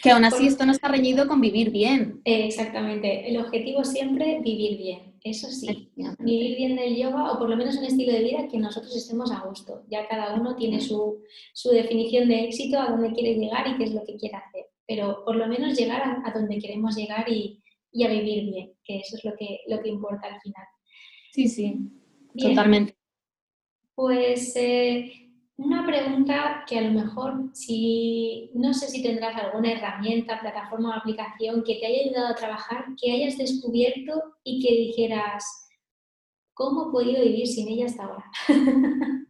Que 0.02 0.10
aún 0.10 0.24
así 0.24 0.46
esto 0.46 0.66
no 0.66 0.72
está 0.72 0.88
reñido 0.88 1.26
con 1.26 1.40
vivir 1.40 1.70
bien. 1.70 2.20
Exactamente. 2.24 3.28
El 3.28 3.38
objetivo 3.38 3.84
siempre 3.84 4.40
vivir 4.40 4.76
bien. 4.76 5.14
Eso 5.22 5.48
sí. 5.48 5.90
Vivir 6.18 6.56
bien 6.56 6.76
del 6.76 6.96
yoga 6.96 7.32
o 7.32 7.38
por 7.38 7.48
lo 7.48 7.56
menos 7.56 7.76
un 7.76 7.84
estilo 7.84 8.12
de 8.12 8.22
vida 8.22 8.48
que 8.48 8.58
nosotros 8.58 8.94
estemos 8.94 9.32
a 9.32 9.40
gusto. 9.40 9.82
Ya 9.88 10.06
cada 10.06 10.34
uno 10.34 10.54
tiene 10.56 10.80
su, 10.80 11.22
definición 11.72 12.28
de 12.28 12.44
éxito, 12.44 12.78
a 12.78 12.90
dónde 12.90 13.12
quiere 13.12 13.34
llegar 13.34 13.66
y 13.66 13.78
qué 13.78 13.84
es 13.84 13.94
lo 13.94 14.04
que 14.04 14.16
quiere 14.16 14.36
hacer. 14.36 14.66
Pero 14.86 15.24
por 15.24 15.36
lo 15.36 15.46
menos 15.46 15.78
llegar 15.78 16.02
a, 16.02 16.30
donde 16.32 16.58
queremos 16.58 16.96
llegar 16.96 17.28
y, 17.28 17.62
a 18.04 18.08
vivir 18.08 18.50
bien, 18.50 18.72
que 18.84 18.98
eso 18.98 19.16
es 19.16 19.24
lo 19.24 19.32
que, 19.36 19.60
lo 19.68 19.80
que 19.80 19.88
importa 19.88 20.28
al 20.28 20.40
final. 20.40 20.66
Sí, 21.32 21.48
sí. 21.48 21.74
Totalmente. 22.36 22.96
Pues 23.94 24.54
eh, 24.56 25.24
una 25.56 25.86
pregunta 25.86 26.64
que 26.66 26.78
a 26.78 26.82
lo 26.82 26.90
mejor, 26.90 27.50
si 27.52 28.50
no 28.54 28.74
sé 28.74 28.88
si 28.88 29.02
tendrás 29.02 29.36
alguna 29.36 29.72
herramienta, 29.72 30.40
plataforma 30.40 30.90
o 30.90 30.98
aplicación 30.98 31.62
que 31.62 31.76
te 31.76 31.86
haya 31.86 32.02
ayudado 32.02 32.28
a 32.28 32.34
trabajar, 32.34 32.86
que 33.00 33.12
hayas 33.12 33.38
descubierto 33.38 34.34
y 34.42 34.60
que 34.60 34.74
dijeras, 34.74 35.44
¿cómo 36.54 36.88
he 36.88 36.92
podido 36.92 37.22
vivir 37.22 37.46
sin 37.46 37.68
ella 37.68 37.86
hasta 37.86 38.04
ahora? 38.04 38.24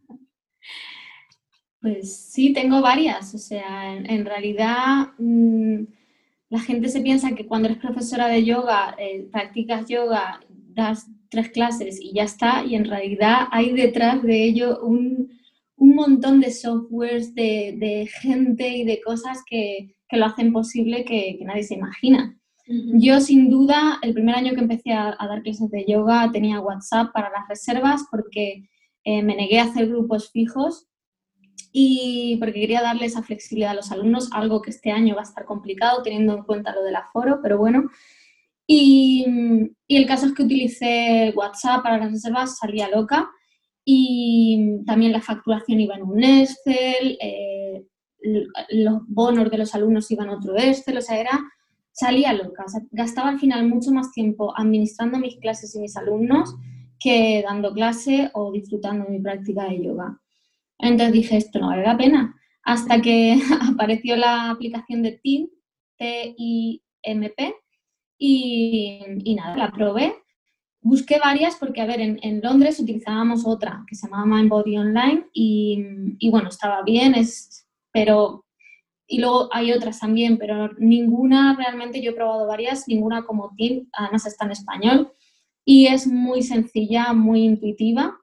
Pues 1.85 2.15
sí, 2.15 2.51
tengo 2.51 2.81
varias. 2.81 3.35
O 3.35 3.37
sea, 3.37 3.95
en, 3.95 4.25
realidad 4.25 5.09
mm, 5.19 5.83
la 6.49 6.59
gente 6.59 6.89
se 6.89 6.99
piensa 7.01 7.35
que 7.35 7.45
cuando 7.45 7.67
eres 7.67 7.77
profesora 7.77 8.27
de 8.27 8.43
yoga, 8.43 8.95
eh, 8.97 9.27
practicas 9.31 9.87
yoga 9.87 10.39
das 10.49 11.05
tres 11.29 11.49
clases 11.49 11.99
y 12.01 12.11
ya 12.11 12.23
está, 12.23 12.65
y 12.65 12.73
en 12.73 12.85
realidad 12.85 13.49
hay 13.51 13.71
detrás 13.73 14.23
de 14.23 14.45
ello 14.45 14.79
un, 14.81 15.29
montón 15.77 16.39
de 16.39 16.49
softwares, 16.49 17.35
de, 17.35 18.09
gente 18.19 18.67
y 18.67 18.83
de 18.83 18.99
cosas 19.01 19.43
que, 19.47 19.95
lo 20.09 20.25
hacen 20.25 20.51
posible 20.53 21.05
que, 21.05 21.37
nadie 21.45 21.61
se 21.61 21.75
imagina. 21.75 22.35
Yo 22.65 23.21
sin 23.21 23.51
duda, 23.51 23.99
el 24.01 24.15
primer 24.15 24.33
año 24.33 24.55
que 24.55 24.61
empecé 24.61 24.91
a, 24.91 25.15
dar 25.19 25.43
clases 25.43 25.69
de 25.69 25.85
yoga 25.87 26.31
tenía 26.31 26.61
WhatsApp 26.61 27.13
para 27.13 27.29
las 27.29 27.47
reservas 27.47 28.05
porque 28.09 28.67
eh, 29.03 29.21
me 29.21 29.35
negué 29.35 29.59
a 29.59 29.65
hacer 29.65 29.87
grupos 29.87 30.31
fijos 30.31 30.87
y 31.71 32.37
porque 32.37 32.61
quería 32.61 32.81
darle 32.81 33.05
esa 33.05 33.21
flexibilidad 33.21 33.71
a 33.71 33.75
los 33.75 33.91
alumnos, 33.91 34.29
algo 34.31 34.61
que 34.61 34.69
este 34.69 34.91
año 34.91 35.15
va 35.15 35.21
a 35.21 35.25
estar 35.25 35.45
complicado 35.45 36.01
teniendo 36.03 36.33
en 36.33 36.43
cuenta 36.43 36.73
lo 36.73 36.83
del 36.83 36.95
aforo, 36.95 37.39
pero 37.41 37.57
bueno. 37.57 37.89
Y, 38.67 39.25
el 39.87 40.07
caso 40.07 40.25
es 40.25 40.33
que 40.33 40.43
utilicé 40.43 41.33
WhatsApp 41.35 41.83
para 41.83 41.97
las 41.97 42.11
reservas, 42.11 42.57
salía 42.57 42.89
loca 42.89 43.29
y 43.83 44.83
también 44.85 45.11
la 45.11 45.21
facturación 45.21 45.79
iba 45.79 45.95
en 45.95 46.03
un 46.03 46.23
Excel, 46.23 47.17
eh, 47.21 47.85
los 48.69 49.01
bonos 49.07 49.51
de 49.51 49.57
los 49.57 49.75
alumnos 49.75 50.09
iban 50.09 50.29
en 50.29 50.35
otro 50.35 50.57
Excel, 50.57 50.97
o 50.97 51.01
sea, 51.01 51.19
era, 51.19 51.39
salía 51.91 52.33
loca. 52.33 52.65
gastaba 52.91 53.29
al 53.29 53.39
final 53.39 53.67
mucho 53.67 53.91
más 53.91 54.11
tiempo 54.11 54.53
administrando 54.57 55.19
mis 55.19 55.37
clases 55.37 55.75
y 55.75 55.79
mis 55.79 55.95
alumnos 55.95 56.55
que 56.99 57.43
dando 57.45 57.73
clase 57.73 58.31
o 58.33 58.51
disfrutando 58.51 59.05
de 59.05 59.11
mi 59.11 59.19
práctica 59.19 59.65
de 59.65 59.83
yoga. 59.83 60.19
Entonces 60.79 61.13
dije, 61.13 61.37
esto 61.37 61.59
no 61.59 61.67
vale 61.67 61.83
la 61.83 61.97
pena. 61.97 62.35
Hasta 62.63 63.01
que 63.01 63.39
apareció 63.73 64.15
la 64.15 64.51
aplicación 64.51 65.03
de 65.03 65.19
TIM, 65.23 65.47
T-I-M-P, 65.97 67.55
y, 68.17 69.01
y, 69.23 69.35
nada, 69.35 69.57
la 69.57 69.71
probé. 69.71 70.15
Busqué 70.81 71.19
varias 71.19 71.57
porque, 71.57 71.81
a 71.81 71.85
ver, 71.85 71.99
en, 71.99 72.41
Londres 72.41 72.79
utilizábamos 72.79 73.45
otra 73.45 73.83
que 73.87 73.95
se 73.95 74.07
llamaba 74.07 74.25
Mindbody 74.25 74.77
Online 74.77 75.25
y, 75.33 75.83
y, 76.19 76.29
bueno, 76.29 76.49
estaba 76.49 76.83
bien, 76.83 77.15
es, 77.15 77.67
pero... 77.91 78.43
Y 79.07 79.19
luego 79.19 79.49
hay 79.51 79.71
otras 79.71 79.99
también, 79.99 80.39
pero 80.39 80.73
ninguna 80.79 81.55
realmente, 81.55 82.01
yo 82.01 82.09
he 82.09 82.15
probado 82.15 82.47
varias, 82.47 82.87
ninguna 82.87 83.23
como 83.23 83.53
TIM, 83.55 83.87
además 83.93 84.25
está 84.25 84.45
en 84.45 84.51
español 84.51 85.11
y 85.63 85.85
es 85.85 86.07
muy 86.07 86.41
sencilla, 86.41 87.13
muy 87.13 87.43
intuitiva 87.43 88.19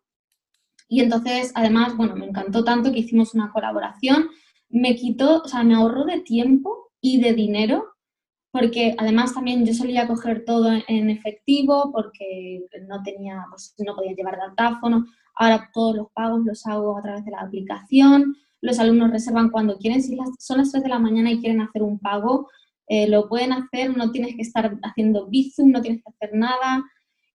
y 0.93 1.01
entonces, 1.01 1.53
además, 1.55 1.97
bueno, 1.97 2.15
me 2.17 2.27
encantó 2.27 2.65
tanto 2.65 2.93
que 2.93 2.99
hicimos 2.99 3.33
una 3.33 3.51
colaboración. 3.51 4.29
Me 4.69 4.95
quitó, 4.95 5.41
o 5.41 5.49
sea, 5.49 5.63
me 5.65 5.75
ahorró 5.75 6.05
de 6.05 6.21
tiempo 6.21 6.91
y 7.01 7.19
de 7.19 7.33
dinero, 7.33 7.95
porque 8.51 8.95
además 8.99 9.33
también 9.33 9.65
yo 9.65 9.73
solía 9.73 10.07
coger 10.07 10.45
todo 10.45 10.71
en 10.87 11.09
efectivo 11.09 11.91
porque 11.93 12.67
no 12.87 13.03
tenía, 13.03 13.43
pues, 13.49 13.75
no 13.79 13.97
podía 13.97 14.13
llevar 14.13 14.37
datáfono. 14.37 15.07
Ahora 15.35 15.71
todos 15.73 15.97
los 15.97 16.09
pagos 16.13 16.45
los 16.45 16.67
hago 16.67 16.99
a 16.99 17.01
través 17.01 17.25
de 17.25 17.31
la 17.31 17.41
aplicación. 17.41 18.37
Los 18.61 18.79
alumnos 18.79 19.13
reservan 19.13 19.49
cuando 19.49 19.79
quieren. 19.79 20.03
Si 20.03 20.15
son 20.41 20.59
las 20.59 20.73
3 20.73 20.83
de 20.83 20.91
la 20.91 20.99
mañana 20.99 21.31
y 21.31 21.41
quieren 21.41 21.63
hacer 21.63 21.83
un 21.83 22.01
pago, 22.01 22.51
eh, 22.87 23.09
lo 23.09 23.31
pueden 23.31 23.55
hacer. 23.55 23.97
No 23.97 24.11
tienes 24.11 24.37
que 24.37 24.43
estar 24.43 24.77
haciendo 24.83 25.27
Bizum, 25.29 25.71
no 25.71 25.81
tienes 25.81 26.03
que 26.03 26.11
hacer 26.11 26.37
nada. 26.37 26.85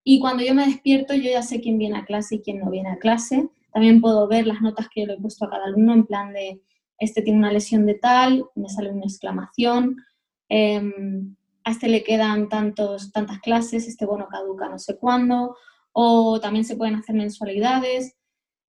Y 0.09 0.21
cuando 0.21 0.41
yo 0.41 0.55
me 0.55 0.65
despierto, 0.65 1.13
yo 1.15 1.29
ya 1.29 1.41
sé 1.41 1.59
quién 1.59 1.77
viene 1.77 1.97
a 1.97 2.05
clase 2.05 2.35
y 2.35 2.39
quién 2.41 2.59
no 2.59 2.71
viene 2.71 2.91
a 2.91 2.97
clase. 2.97 3.49
También 3.73 3.99
puedo 3.99 4.25
ver 4.29 4.47
las 4.47 4.61
notas 4.61 4.87
que 4.87 5.01
yo 5.01 5.07
le 5.07 5.15
he 5.15 5.19
puesto 5.19 5.43
a 5.43 5.49
cada 5.49 5.65
alumno 5.65 5.93
en 5.93 6.05
plan 6.05 6.31
de, 6.31 6.61
este 6.97 7.21
tiene 7.21 7.39
una 7.39 7.51
lesión 7.51 7.85
de 7.85 7.95
tal, 7.95 8.45
me 8.55 8.69
sale 8.69 8.89
una 8.89 9.03
exclamación, 9.03 9.97
em, 10.47 11.35
a 11.65 11.71
este 11.71 11.89
le 11.89 12.05
quedan 12.05 12.47
tantos, 12.47 13.11
tantas 13.11 13.41
clases, 13.41 13.85
este 13.85 14.05
bono 14.05 14.29
caduca 14.29 14.69
no 14.69 14.79
sé 14.79 14.97
cuándo, 14.97 15.57
o 15.91 16.39
también 16.39 16.63
se 16.63 16.77
pueden 16.77 16.95
hacer 16.95 17.13
mensualidades, 17.13 18.15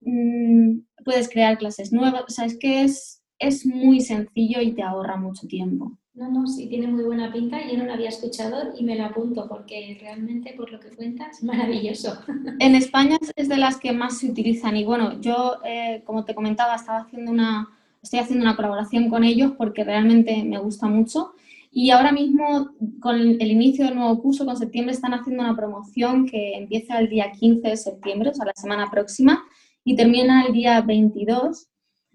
mm, 0.02 0.80
puedes 1.06 1.30
crear 1.30 1.60
clases 1.60 1.94
nuevas, 1.94 2.24
o 2.28 2.32
sea, 2.32 2.48
que 2.60 2.82
es, 2.82 3.22
es 3.38 3.64
muy 3.64 4.02
sencillo 4.02 4.60
y 4.60 4.74
te 4.74 4.82
ahorra 4.82 5.18
mucho 5.18 5.46
tiempo. 5.46 6.00
No, 6.18 6.32
no, 6.32 6.48
sí, 6.48 6.66
tiene 6.68 6.88
muy 6.88 7.04
buena 7.04 7.32
pinta. 7.32 7.60
Yo 7.70 7.78
no 7.78 7.86
lo 7.86 7.94
había 7.94 8.10
escuchado 8.10 8.74
y 8.76 8.84
me 8.84 8.96
lo 8.96 9.06
apunto 9.06 9.48
porque 9.48 10.00
realmente, 10.02 10.52
por 10.58 10.72
lo 10.72 10.80
que 10.80 10.90
cuentas, 10.90 11.44
maravilloso. 11.44 12.18
En 12.60 12.74
España 12.74 13.20
es 13.36 13.48
de 13.48 13.58
las 13.58 13.78
que 13.78 13.92
más 13.92 14.18
se 14.18 14.32
utilizan 14.32 14.76
y 14.76 14.84
bueno, 14.84 15.22
yo, 15.22 15.58
eh, 15.64 16.02
como 16.06 16.26
te 16.26 16.34
comentaba, 16.34 16.74
estaba 16.74 17.02
haciendo 17.02 17.32
una, 17.32 17.70
estoy 18.02 18.18
haciendo 18.18 18.46
una 18.46 18.56
colaboración 18.56 19.12
con 19.12 19.24
ellos 19.24 19.52
porque 19.60 19.84
realmente 19.84 20.44
me 20.44 20.58
gusta 20.58 20.88
mucho. 20.88 21.34
Y 21.72 21.92
ahora 21.92 22.12
mismo, 22.12 22.72
con 23.00 23.16
el 23.16 23.52
inicio 23.52 23.86
del 23.86 23.94
nuevo 23.94 24.20
curso, 24.20 24.44
con 24.44 24.58
septiembre, 24.58 24.96
están 24.96 25.14
haciendo 25.14 25.44
una 25.44 25.56
promoción 25.56 26.26
que 26.26 26.56
empieza 26.56 26.98
el 26.98 27.10
día 27.10 27.32
15 27.32 27.70
de 27.70 27.78
septiembre, 27.78 28.32
o 28.32 28.34
sea, 28.34 28.46
la 28.46 28.54
semana 28.56 28.90
próxima, 28.90 29.44
y 29.84 29.96
termina 29.96 30.48
el 30.48 30.54
día 30.54 30.82
22. 30.82 31.68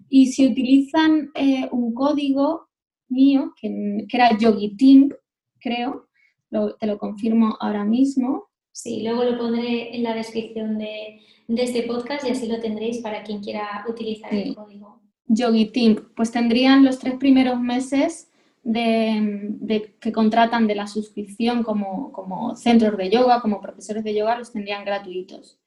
Y 0.09 0.33
si 0.33 0.45
utilizan 0.45 1.31
eh, 1.35 1.69
un 1.71 1.93
código 1.93 2.67
mío, 3.09 3.53
que, 3.59 4.05
era 4.11 4.37
Yogi 4.37 4.75
Team, 4.75 5.09
creo, 5.59 6.07
te 6.79 6.87
lo 6.87 6.97
confirmo 6.97 7.57
ahora 7.59 7.83
mismo. 7.83 8.49
Sí, 8.71 9.03
luego 9.03 9.23
lo 9.23 9.37
pondré 9.37 9.95
en 9.95 10.03
la 10.03 10.13
descripción 10.13 10.77
de, 10.77 11.19
este 11.47 11.83
podcast 11.83 12.25
y 12.27 12.31
así 12.31 12.47
lo 12.47 12.59
tendréis 12.59 12.99
para 12.99 13.23
quien 13.23 13.41
quiera 13.41 13.85
utilizar 13.87 14.33
el 14.33 14.55
código. 14.55 15.01
Yogi 15.27 15.65
Team, 15.71 16.09
pues 16.15 16.31
tendrían 16.31 16.83
los 16.83 16.99
tres 16.99 17.15
primeros 17.15 17.59
meses 17.59 18.29
de, 18.63 19.95
que 19.99 20.11
contratan 20.11 20.67
de 20.67 20.75
la 20.75 20.87
suscripción 20.87 21.63
como, 21.63 22.11
como 22.11 22.55
centros 22.55 22.97
de 22.97 23.09
yoga, 23.09 23.41
como 23.41 23.61
profesores 23.61 24.03
de 24.03 24.15
yoga, 24.15 24.37
los 24.37 24.51
tendrían 24.51 24.85
gratuitos 24.85 25.59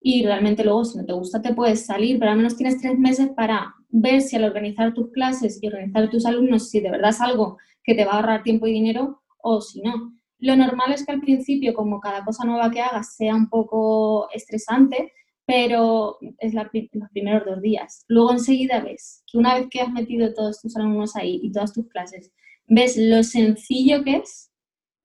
y 0.00 0.24
realmente 0.24 0.64
luego 0.64 0.84
si 0.84 0.98
no 0.98 1.04
te 1.04 1.12
gusta 1.12 1.42
te 1.42 1.54
puedes 1.54 1.84
salir, 1.84 2.18
pero 2.18 2.30
al 2.30 2.38
menos 2.38 2.56
tienes 2.56 2.80
tres 2.80 2.98
meses 2.98 3.28
para 3.36 3.74
ver 3.90 4.22
si 4.22 4.36
al 4.36 4.44
organizar 4.44 4.94
tus 4.94 5.10
clases 5.10 5.58
y 5.62 5.66
organizar 5.66 6.10
tus 6.10 6.26
alumnos, 6.26 6.70
si 6.70 6.80
de 6.80 6.90
verdad 6.90 7.10
es 7.10 7.20
algo 7.20 7.58
que 7.82 7.94
te 7.94 8.04
va 8.04 8.12
a 8.12 8.16
ahorrar 8.16 8.42
tiempo 8.42 8.66
y 8.66 8.72
dinero 8.72 9.22
o 9.38 9.60
si 9.60 9.82
no. 9.82 10.14
Lo 10.38 10.56
normal 10.56 10.92
es 10.92 11.04
que 11.04 11.12
al 11.12 11.20
principio, 11.20 11.74
como 11.74 12.00
cada 12.00 12.24
cosa 12.24 12.44
nueva 12.44 12.70
que 12.70 12.80
hagas, 12.80 13.14
sea 13.16 13.34
un 13.34 13.48
poco 13.48 14.28
estresante, 14.32 15.12
pero 15.44 16.18
es 16.38 16.54
los 16.54 16.66
primeros 17.12 17.44
dos 17.44 17.60
días. 17.60 18.04
Luego 18.08 18.32
enseguida 18.32 18.80
ves 18.80 19.24
que 19.30 19.38
una 19.38 19.56
vez 19.56 19.66
que 19.70 19.80
has 19.80 19.90
metido 19.90 20.32
todos 20.32 20.60
tus 20.60 20.76
alumnos 20.76 21.16
ahí 21.16 21.40
y 21.42 21.52
todas 21.52 21.72
tus 21.72 21.88
clases, 21.88 22.32
ves 22.66 22.96
lo 22.96 23.22
sencillo 23.22 24.04
que 24.04 24.16
es 24.16 24.50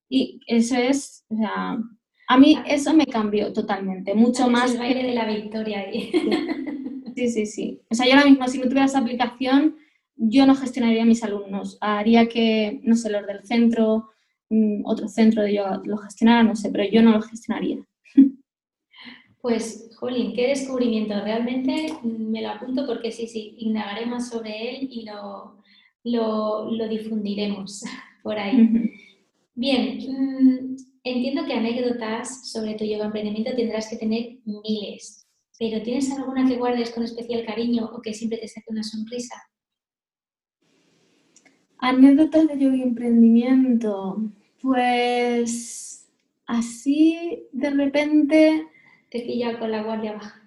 y 0.07 0.39
eso 0.47 0.75
es, 0.75 1.25
a 2.27 2.37
mí 2.37 2.57
eso 2.67 2.93
me 2.93 3.05
cambió 3.05 3.53
totalmente, 3.53 4.13
mucho 4.15 4.49
más. 4.49 4.71
El 4.71 4.79
baile 4.79 5.03
de 5.03 5.13
la 5.13 5.25
victoria 5.25 5.79
ahí. 5.79 6.11
Sí, 7.15 7.29
sí, 7.29 7.45
sí. 7.45 7.81
O 7.89 7.95
sea, 7.95 8.05
yo 8.05 8.13
ahora 8.13 8.29
mismo, 8.29 8.45
si 8.47 8.57
no 8.57 8.65
tuviera 8.65 8.85
esa 8.85 8.99
aplicación, 8.99 9.77
yo 10.17 10.45
no 10.45 10.53
gestionaría 10.53 11.03
a 11.03 11.05
mis 11.05 11.23
alumnos. 11.23 11.77
Haría 11.79 12.27
que, 12.27 12.81
no 12.83 12.95
sé, 12.95 13.09
los 13.09 13.25
del 13.25 13.45
centro, 13.45 14.09
mm, 14.49 14.85
otro 14.85 15.07
centro 15.07 15.41
de 15.43 15.53
yoga 15.55 15.81
lo 15.85 15.97
gestionara, 15.97 16.43
no 16.43 16.55
sé, 16.55 16.69
pero 16.71 16.83
yo 16.83 17.01
no 17.01 17.11
lo 17.11 17.21
gestionaría. 17.21 17.77
Pues, 19.41 19.91
Jolín, 19.95 20.33
qué 20.33 20.47
descubrimiento. 20.47 21.13
Realmente 21.23 21.93
me 22.03 22.41
lo 22.41 22.49
apunto 22.49 22.85
porque 22.87 23.11
sí, 23.11 23.27
sí, 23.27 23.55
indagaremos 23.59 24.27
sobre 24.27 24.71
él 24.71 24.89
y 24.91 25.05
lo, 25.05 25.61
lo, 26.03 26.87
difundiremos 26.89 27.83
por 28.23 28.39
ahí. 28.39 28.91
Bien, 29.53 29.99
mm, 29.99 30.75
Entiendo 31.07 31.45
que 31.45 31.53
anécdotas 31.53 32.49
sobre 32.51 32.73
tu 32.73 32.83
yoga 32.83 33.05
emprendimiento 33.05 33.55
tendrás 33.55 33.87
que 33.87 33.95
tener 33.95 34.39
miles, 34.43 35.27
pero 35.59 35.79
¿tienes 35.83 36.09
alguna 36.11 36.47
que 36.49 36.57
guardes 36.57 36.89
con 36.89 37.03
especial 37.03 37.45
cariño 37.45 37.85
o 37.93 38.01
que 38.01 38.11
siempre 38.11 38.39
te 38.39 38.47
saque 38.47 38.71
una 38.71 38.81
sonrisa? 38.81 39.35
Anécdotas 41.77 42.47
de 42.47 42.57
yoga 42.57 42.77
emprendimiento. 42.77 44.31
Pues 44.63 46.09
así 46.47 47.43
de 47.51 47.69
repente. 47.69 48.65
Te 49.11 49.21
pilla 49.21 49.59
con 49.59 49.71
la 49.71 49.83
guardia 49.83 50.13
baja. 50.13 50.41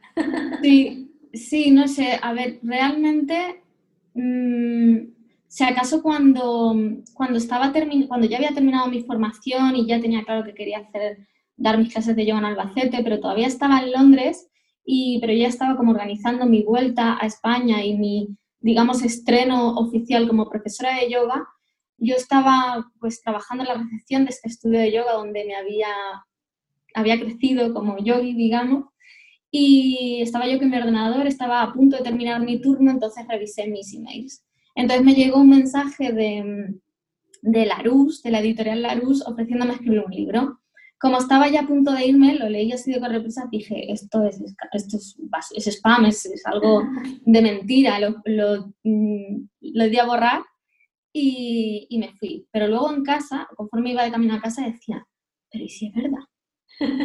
Sí, 0.61 1.09
sí, 1.35 1.71
no 1.71 1.87
sé. 1.87 2.19
A 2.21 2.33
ver, 2.33 2.59
realmente. 2.65 3.63
Mm, 4.15 5.18
si 5.49 5.65
acaso 5.65 6.03
cuando, 6.03 6.77
cuando, 7.15 7.39
estaba 7.39 7.73
cuando 7.73 8.27
ya 8.27 8.37
había 8.37 8.53
terminado 8.53 8.89
mi 8.89 9.03
formación 9.03 9.77
y 9.77 9.87
ya 9.87 10.01
tenía 10.01 10.23
claro 10.23 10.45
que 10.45 10.55
quería 10.55 10.79
hacer, 10.79 11.27
dar 11.57 11.79
mis 11.79 11.93
clases 11.93 12.15
de 12.15 12.27
yoga 12.27 12.41
en 12.41 12.45
Albacete, 12.45 13.03
pero 13.03 13.19
todavía 13.19 13.47
estaba 13.47 13.81
en 13.81 13.93
Londres, 13.93 14.49
y, 14.85 15.19
pero 15.21 15.33
ya 15.33 15.49
estaba 15.49 15.77
como 15.77 15.93
organizando 15.93 16.47
mi 16.47 16.63
vuelta 16.63 17.19
a 17.21 17.27
España 17.27 17.83
y 17.83 17.97
mi, 17.97 18.37
digamos, 18.61 19.03
estreno 19.03 19.75
oficial 19.77 20.29
como 20.29 20.51
profesora 20.51 20.97
de 20.97 21.11
yoga, 21.11 21.47
yo 21.97 22.15
estaba 22.15 22.91
pues 23.01 23.23
trabajando 23.23 23.65
en 23.65 23.69
la 23.69 23.83
recepción 23.83 24.25
de 24.25 24.31
este 24.31 24.49
estudio 24.49 24.79
de 24.79 24.93
yoga 24.93 25.15
donde 25.15 25.45
me 25.47 25.57
había, 25.57 25.89
había 26.95 27.19
crecido 27.19 27.73
como 27.73 27.99
yogi, 27.99 28.35
digamos, 28.35 28.85
y 29.51 30.21
estaba 30.21 30.47
yo 30.47 30.59
con 30.59 30.69
mi 30.69 30.77
ordenador, 30.77 31.27
estaba 31.27 31.63
a 31.63 31.73
punto 31.73 31.97
de 31.97 32.03
terminar 32.03 32.43
mi 32.43 32.61
turno, 32.61 32.91
entonces 32.91 33.27
revisé 33.27 33.67
mis 33.67 33.95
emails 33.95 34.45
entonces 34.79 35.05
me 35.05 35.15
llegó 35.15 35.41
un 35.41 35.51
mensaje 35.51 36.13
de, 36.13 36.73
de 37.43 37.67
Larousse, 37.67 38.23
de 38.23 38.31
la 38.31 38.39
editorial 38.39 38.83
Larousse, 38.83 39.25
ofreciéndome 39.27 39.73
escribir 39.73 40.05
un 40.07 40.13
libro. 40.13 40.61
como 41.01 41.19
estaba 41.19 41.49
ya 41.49 41.63
a 41.63 41.67
punto 41.67 41.93
de 41.93 42.07
irme, 42.07 42.37
lo 42.37 42.49
leí 42.49 42.71
así 42.71 42.93
de 42.93 43.01
correprisa, 43.01 43.49
dije, 43.51 43.91
esto 43.93 44.25
es, 44.25 44.41
esto 44.73 44.97
es, 44.97 45.67
spam, 45.67 46.07
es, 46.07 46.29
algo 46.45 46.85
de 47.27 47.43
mentira, 47.43 47.99
lo, 47.99 48.23
lo, 48.25 48.73
mm, 48.85 49.49
lo 49.61 49.89
di 49.89 49.99
a 49.99 50.07
borrar 50.07 50.43
y, 51.13 51.89
y, 51.91 51.99
me 51.99 52.13
fui. 52.13 52.47
Pero 52.53 52.69
luego 52.69 52.95
en 52.95 53.03
casa, 53.03 53.49
conforme 53.57 53.91
iba 53.91 54.05
de 54.05 54.13
camino 54.13 54.35
a 54.35 54.41
casa, 54.41 54.65
decía, 54.65 55.05
pero 55.51 55.65
¿y 55.65 55.69
si 55.69 55.87
es 55.89 55.95
verdad? 55.95 56.25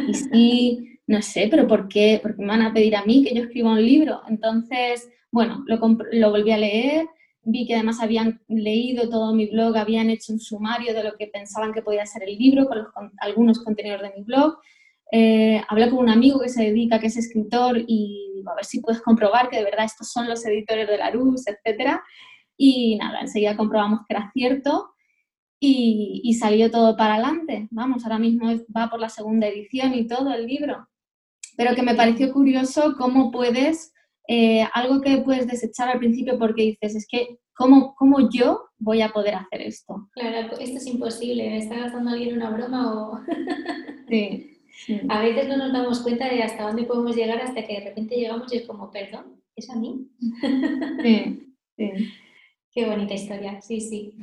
Y 0.08 0.14
si, 0.14 0.98
no 1.08 1.22
sé, 1.22 1.48
pero 1.50 1.66
¿por 1.66 1.88
qué, 1.88 2.20
¿por 2.22 2.36
qué 2.36 2.42
me 2.42 2.48
van 2.48 2.62
a 2.62 2.72
pedir 2.72 2.94
a 2.94 3.04
mí 3.04 3.24
que 3.24 3.34
yo 3.34 3.42
escriba 3.42 3.72
un 3.72 3.84
libro? 3.84 4.22
Entonces, 4.28 5.08
bueno, 5.32 5.64
lo, 5.66 5.80
lo 6.12 6.30
volví 6.30 6.52
a 6.52 6.58
leer, 6.58 7.08
vi 7.44 7.66
que 7.66 7.74
además 7.74 8.00
habían 8.00 8.40
leído 8.48 9.08
todo 9.08 9.34
mi 9.34 9.46
blog, 9.46 9.76
habían 9.76 10.10
hecho 10.10 10.32
un 10.32 10.40
sumario 10.40 10.94
de 10.94 11.04
lo 11.04 11.16
que 11.16 11.26
pensaban 11.26 11.72
que 11.72 11.82
podía 11.82 12.06
ser 12.06 12.22
el 12.24 12.36
libro 12.36 12.66
con, 12.66 13.12
algunos 13.18 13.62
contenidos 13.62 14.02
de 14.02 14.12
mi 14.16 14.22
blog. 14.22 14.58
Eh, 15.12 15.62
hablé 15.68 15.90
con 15.90 16.00
un 16.00 16.08
amigo 16.08 16.40
que 16.40 16.48
se 16.48 16.64
dedica, 16.64 16.98
que 16.98 17.06
es 17.06 17.16
escritor, 17.16 17.78
y 17.86 18.32
digo, 18.36 18.50
a 18.50 18.56
ver 18.56 18.64
si 18.64 18.80
puedes 18.80 19.02
comprobar 19.02 19.48
que 19.48 19.58
de 19.58 19.64
verdad 19.64 19.84
estos 19.84 20.10
son 20.10 20.28
los 20.28 20.44
editores 20.44 20.88
de 20.88 20.98
la 20.98 21.10
luz, 21.10 21.44
etc. 21.46 22.00
Y 22.56 22.96
nada, 22.96 23.20
enseguida 23.20 23.56
comprobamos 23.56 24.00
que 24.08 24.14
era 24.14 24.30
cierto 24.32 24.90
y, 25.60 26.20
y 26.24 26.34
salió 26.34 26.70
todo 26.70 26.96
para 26.96 27.14
adelante. 27.14 27.68
Vamos, 27.70 28.04
ahora 28.04 28.18
mismo 28.18 28.48
va 28.76 28.88
por 28.88 29.00
la 29.00 29.08
segunda 29.08 29.46
edición 29.46 29.94
y 29.94 30.06
todo 30.06 30.32
el 30.32 30.46
libro. 30.46 30.88
Pero 31.56 31.74
que 31.74 31.82
me 31.82 31.94
pareció 31.94 32.32
curioso 32.32 32.96
cómo 32.98 33.30
puedes 33.30 33.93
eh, 34.28 34.66
algo 34.72 35.00
que 35.00 35.18
puedes 35.18 35.46
desechar 35.46 35.88
al 35.88 35.98
principio 35.98 36.38
porque 36.38 36.62
dices, 36.62 36.96
es 36.96 37.06
que, 37.06 37.38
¿cómo, 37.54 37.94
¿cómo, 37.94 38.30
yo 38.30 38.70
voy 38.78 39.02
a 39.02 39.10
poder 39.10 39.34
hacer 39.34 39.62
esto? 39.62 40.08
Claro, 40.12 40.52
esto 40.58 40.76
es 40.76 40.86
imposible, 40.86 41.48
¿me 41.50 41.58
está 41.58 41.76
gastando 41.76 42.10
alguien 42.10 42.36
una 42.36 42.50
broma 42.50 42.92
o...? 42.94 43.20
sí, 44.08 44.60
A 45.08 45.20
veces 45.20 45.48
no 45.48 45.56
nos 45.56 45.72
damos 45.72 46.00
cuenta 46.00 46.28
de 46.28 46.42
hasta 46.42 46.64
dónde 46.64 46.84
podemos 46.84 47.14
llegar 47.14 47.40
hasta 47.40 47.66
que 47.66 47.74
de 47.74 47.84
repente 47.84 48.16
llegamos 48.16 48.52
y 48.52 48.58
es 48.58 48.66
como, 48.66 48.90
perdón, 48.90 49.42
¿es 49.56 49.68
a 49.70 49.76
mí? 49.76 50.08
sí, 51.02 51.54
sí. 51.76 51.90
Qué 52.74 52.86
bonita 52.86 53.14
historia, 53.14 53.60
sí, 53.60 53.80
sí. 53.80 54.14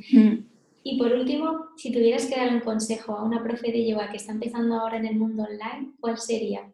Y 0.84 0.98
por 0.98 1.12
último, 1.12 1.68
si 1.76 1.90
tuvieras 1.90 2.26
que 2.26 2.36
dar 2.36 2.52
un 2.52 2.60
consejo 2.60 3.16
a 3.16 3.24
una 3.24 3.42
profe 3.42 3.72
de 3.72 3.88
yoga 3.88 4.10
que 4.10 4.18
está 4.18 4.32
empezando 4.32 4.78
ahora 4.78 4.98
en 4.98 5.06
el 5.06 5.16
mundo 5.16 5.44
online, 5.44 5.94
¿cuál 6.00 6.18
sería? 6.18 6.70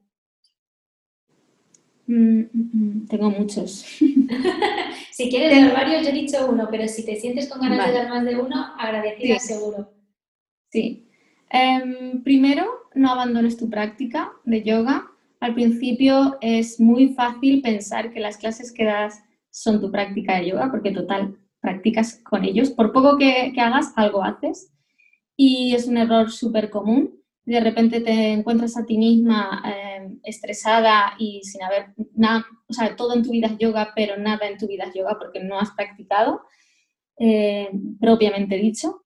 Mm, 2.08 2.40
mm, 2.40 2.70
mm, 2.72 3.06
tengo 3.06 3.30
muchos. 3.30 3.84
si 5.12 5.28
quieres 5.28 5.54
dar 5.54 5.74
varios, 5.74 6.02
yo 6.02 6.08
he 6.08 6.12
dicho 6.12 6.48
uno, 6.50 6.66
pero 6.70 6.88
si 6.88 7.04
te 7.04 7.16
sientes 7.16 7.48
con 7.48 7.60
ganas 7.60 7.86
de 7.86 7.92
dar 7.92 8.08
más 8.08 8.24
de 8.24 8.36
uno, 8.36 8.56
agradecida 8.78 9.38
seguro. 9.38 9.92
Sí. 10.70 11.06
Em, 11.50 12.22
primero, 12.22 12.66
no 12.94 13.10
abandones 13.10 13.58
tu 13.58 13.68
práctica 13.68 14.32
de 14.44 14.62
yoga. 14.62 15.06
Al 15.40 15.54
principio 15.54 16.38
es 16.40 16.80
muy 16.80 17.10
fácil 17.10 17.62
pensar 17.62 18.12
que 18.12 18.20
las 18.20 18.38
clases 18.38 18.72
que 18.72 18.84
das 18.84 19.22
son 19.50 19.80
tu 19.80 19.90
práctica 19.90 20.38
de 20.38 20.48
yoga, 20.48 20.70
porque 20.70 20.90
total, 20.90 21.36
practicas 21.60 22.20
con 22.24 22.44
ellos. 22.44 22.70
Por 22.70 22.92
poco 22.92 23.18
que, 23.18 23.52
que 23.54 23.60
hagas, 23.60 23.92
algo 23.96 24.24
haces. 24.24 24.72
Y 25.36 25.74
es 25.74 25.86
un 25.86 25.98
error 25.98 26.30
súper 26.30 26.70
común 26.70 27.18
de 27.48 27.60
repente 27.60 28.00
te 28.00 28.32
encuentras 28.32 28.76
a 28.76 28.84
ti 28.84 28.98
misma 28.98 29.62
eh, 29.64 29.87
estresada 30.22 31.14
y 31.18 31.42
sin 31.42 31.62
haber 31.62 31.94
nada, 32.14 32.44
o 32.68 32.72
sea, 32.72 32.96
todo 32.96 33.14
en 33.14 33.22
tu 33.22 33.30
vida 33.30 33.48
es 33.48 33.58
yoga, 33.58 33.92
pero 33.94 34.16
nada 34.16 34.46
en 34.46 34.58
tu 34.58 34.66
vida 34.66 34.84
es 34.84 34.94
yoga 34.94 35.16
porque 35.18 35.40
no 35.40 35.58
has 35.58 35.70
practicado, 35.72 36.42
eh, 37.18 37.70
propiamente 38.00 38.56
dicho. 38.56 39.04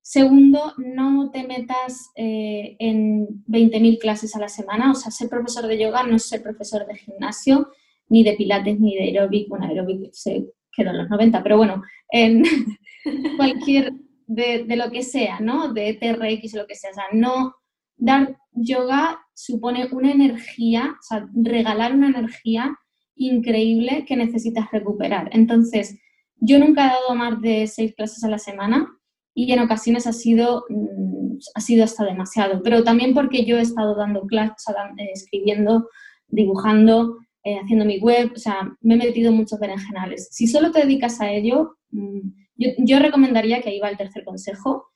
Segundo, 0.00 0.72
no 0.78 1.30
te 1.30 1.46
metas 1.46 2.10
eh, 2.16 2.76
en 2.80 3.44
20.000 3.46 3.98
clases 4.00 4.34
a 4.34 4.40
la 4.40 4.48
semana, 4.48 4.90
o 4.90 4.94
sea, 4.94 5.12
ser 5.12 5.28
profesor 5.28 5.66
de 5.66 5.78
yoga 5.78 6.02
no 6.02 6.16
es 6.16 6.24
ser 6.24 6.42
profesor 6.42 6.86
de 6.86 6.96
gimnasio, 6.96 7.68
ni 8.08 8.24
de 8.24 8.34
pilates, 8.34 8.80
ni 8.80 8.96
de 8.96 9.04
aeróbic, 9.04 9.48
bueno, 9.48 9.66
aeróbic 9.66 10.12
se 10.12 10.44
quedó 10.72 10.90
en 10.90 10.98
los 10.98 11.08
90, 11.08 11.42
pero 11.42 11.56
bueno, 11.56 11.82
en 12.10 12.42
cualquier, 13.36 13.92
de, 14.26 14.64
de, 14.64 14.76
lo 14.76 14.90
que 14.90 15.02
sea, 15.02 15.40
¿no? 15.40 15.72
De 15.72 15.94
TRX, 15.94 16.54
lo 16.54 16.66
que 16.66 16.74
sea, 16.74 16.90
o 16.90 16.94
sea, 16.94 17.04
no 17.12 17.54
dar 18.02 18.36
yoga 18.52 19.20
supone 19.34 19.88
una 19.92 20.10
energía, 20.10 20.96
o 20.98 21.02
sea, 21.02 21.26
regalar 21.34 21.94
una 21.94 22.08
energía 22.08 22.76
increíble 23.14 24.04
que 24.06 24.16
necesitas 24.16 24.70
recuperar. 24.72 25.30
Entonces, 25.32 25.98
yo 26.36 26.58
nunca 26.58 26.86
he 26.86 26.90
dado 26.90 27.14
más 27.14 27.40
de 27.40 27.66
seis 27.66 27.94
clases 27.94 28.24
a 28.24 28.28
la 28.28 28.38
semana 28.38 28.88
y 29.34 29.52
en 29.52 29.60
ocasiones 29.60 30.06
ha 30.06 30.12
sido, 30.12 30.64
mm, 30.68 31.38
ha 31.54 31.60
sido 31.60 31.84
hasta 31.84 32.04
demasiado, 32.04 32.62
pero 32.62 32.82
también 32.82 33.14
porque 33.14 33.44
yo 33.44 33.56
he 33.58 33.62
estado 33.62 33.94
dando 33.94 34.26
clases, 34.26 34.66
eh, 34.98 35.10
escribiendo, 35.12 35.88
dibujando, 36.26 37.18
eh, 37.44 37.58
haciendo 37.62 37.84
mi 37.84 37.98
web, 38.00 38.32
o 38.34 38.38
sea, 38.38 38.76
me 38.80 38.94
he 38.94 38.98
metido 38.98 39.32
muchos 39.32 39.60
berenjenales. 39.60 40.28
Si 40.32 40.48
solo 40.48 40.72
te 40.72 40.80
dedicas 40.80 41.20
a 41.20 41.30
ello, 41.30 41.76
mm, 41.90 42.20
yo, 42.56 42.70
yo 42.78 42.98
recomendaría, 42.98 43.60
que 43.62 43.70
ahí 43.70 43.78
va 43.78 43.90
el 43.90 43.96
tercer 43.96 44.24
consejo, 44.24 44.88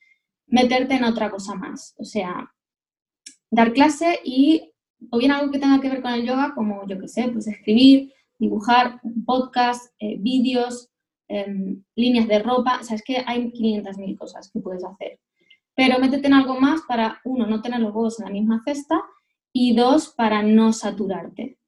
meterte 0.48 0.94
en 0.94 1.04
otra 1.04 1.30
cosa 1.30 1.54
más. 1.54 1.94
O 1.98 2.04
sea, 2.04 2.50
dar 3.50 3.72
clase 3.72 4.20
y 4.24 4.72
o 5.10 5.18
bien 5.18 5.32
algo 5.32 5.52
que 5.52 5.58
tenga 5.58 5.80
que 5.80 5.88
ver 5.88 6.02
con 6.02 6.12
el 6.12 6.26
yoga, 6.26 6.52
como 6.54 6.86
yo 6.86 6.98
que 6.98 7.08
sé, 7.08 7.28
pues 7.28 7.46
escribir, 7.46 8.12
dibujar, 8.38 9.00
podcast, 9.24 9.92
eh, 9.98 10.16
vídeos, 10.18 10.90
em, 11.28 11.82
líneas 11.94 12.28
de 12.28 12.38
ropa, 12.38 12.78
o 12.80 12.84
sea, 12.84 12.96
es 12.96 13.02
que 13.02 13.22
hay 13.26 13.50
500.000 13.52 14.16
cosas 14.16 14.50
que 14.50 14.60
puedes 14.60 14.84
hacer. 14.84 15.20
Pero 15.74 15.98
métete 15.98 16.26
en 16.26 16.34
algo 16.34 16.58
más 16.60 16.82
para, 16.88 17.20
uno, 17.24 17.46
no 17.46 17.60
tener 17.60 17.80
los 17.80 17.94
huevos 17.94 18.18
en 18.20 18.26
la 18.26 18.32
misma 18.32 18.62
cesta 18.64 19.00
y 19.52 19.74
dos, 19.74 20.08
para 20.08 20.42
no 20.42 20.72
saturarte. 20.72 21.58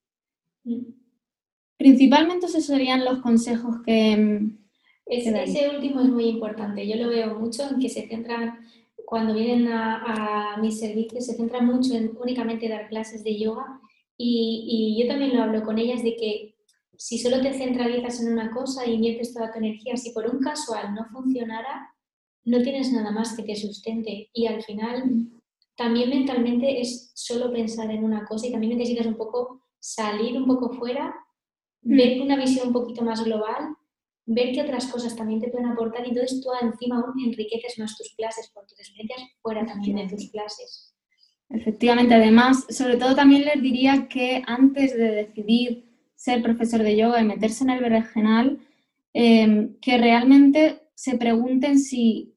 Principalmente 1.77 2.47
esos 2.47 2.65
serían 2.65 3.05
los 3.05 3.21
consejos 3.21 3.77
que... 3.85 4.13
Em, 4.13 4.59
ese 5.07 5.71
último 5.71 6.03
es 6.03 6.09
muy 6.11 6.27
importante. 6.27 6.87
Yo 6.87 6.97
lo 6.97 7.09
veo 7.09 7.39
mucho 7.39 7.67
en 7.71 7.79
que 7.79 7.89
se 7.89 8.07
centran 8.07 8.59
cuando 9.09 9.33
vienen 9.33 9.69
a, 9.73 10.59
mis 10.61 10.79
servicios 10.79 11.25
se 11.25 11.35
centran 11.35 11.65
mucho 11.65 11.95
en 11.95 12.15
únicamente 12.21 12.69
dar 12.69 12.89
clases 12.89 13.25
de 13.25 13.39
yoga 13.39 13.81
y, 14.19 15.01
yo 15.01 15.09
también 15.09 15.35
lo 15.35 15.43
hablo 15.43 15.65
con 15.65 15.79
ellas 15.79 16.03
de 16.03 16.15
que 16.15 16.57
si 16.99 17.19
solo 17.19 17.41
te 17.41 17.55
centralizas 17.55 18.21
en 18.21 18.31
una 18.35 18.51
cosa 18.51 18.85
y 18.85 18.95
inviertes 18.95 19.33
toda 19.33 19.51
tu 19.51 19.59
energía, 19.61 19.97
si 19.97 20.11
por 20.11 20.27
un 20.27 20.41
casual 20.41 20.95
no 20.95 21.07
funcionara, 21.07 21.89
no 22.45 22.61
tienes 22.61 22.93
nada 22.93 23.11
más 23.11 23.35
que 23.35 23.45
te 23.45 23.57
sustente 23.57 24.29
y 24.35 24.47
al 24.47 24.63
final 24.63 25.05
también 25.75 26.11
mentalmente 26.11 26.79
es 26.79 27.11
solo 27.15 27.51
pensar 27.51 27.91
en 27.91 28.05
una 28.05 28.27
cosa 28.27 28.47
y 28.47 28.53
también 28.53 28.77
necesitas 28.77 29.07
un 29.07 29.17
poco 29.17 29.63
salir 29.79 30.37
un 30.37 30.47
poco 30.47 30.75
fuera, 30.75 31.15
mm. 31.81 31.97
ver 31.97 32.21
una 32.21 32.37
visión 32.37 32.67
un 32.67 32.73
poquito 32.75 33.03
más 33.03 33.25
global 33.25 33.75
ver 34.29 34.53
qué 34.53 34.61
otras 34.61 34.87
cosas 34.87 35.17
también 35.17 35.41
te 35.41 35.49
pueden 35.49 35.71
aportar 35.71 36.07
y 36.07 36.11
entonces 36.11 36.41
tú 36.43 36.51
encima 36.61 36.97
aún 36.97 37.19
enriqueces 37.25 37.79
más 37.79 37.97
tus 37.97 38.15
clases 38.15 38.51
por 38.53 38.67
tus 38.67 38.79
experiencias 38.79 39.23
fuera 39.41 39.65
también 39.65 39.97
de 39.97 40.09
tus 40.09 40.31
clases. 40.31 40.95
Efectivamente, 41.49 42.15
además, 42.15 42.67
sobre 42.69 42.99
todo 42.99 43.15
también 43.15 43.47
les 43.47 43.63
diría 43.63 44.07
que 44.07 44.43
antes 44.47 44.95
de 44.95 45.11
decidir 45.11 45.85
ser 46.15 46.43
profesor 46.43 46.83
de 46.83 46.95
yoga 46.95 47.23
y 47.23 47.25
meterse 47.25 47.65
en 47.65 47.71
el 47.71 47.81
berenjenal, 47.81 48.59
em, 49.15 49.79
que 49.81 49.97
realmente 49.97 50.83
se 50.95 51.17
pregunten 51.17 51.79
si 51.79 52.35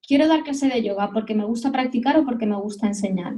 quiero 0.00 0.26
dar 0.26 0.44
clase 0.44 0.68
de 0.68 0.82
yoga 0.82 1.10
porque 1.12 1.34
me 1.34 1.44
gusta 1.44 1.70
practicar 1.70 2.16
o 2.16 2.24
porque 2.24 2.46
me 2.46 2.56
gusta 2.56 2.86
enseñar. 2.86 3.34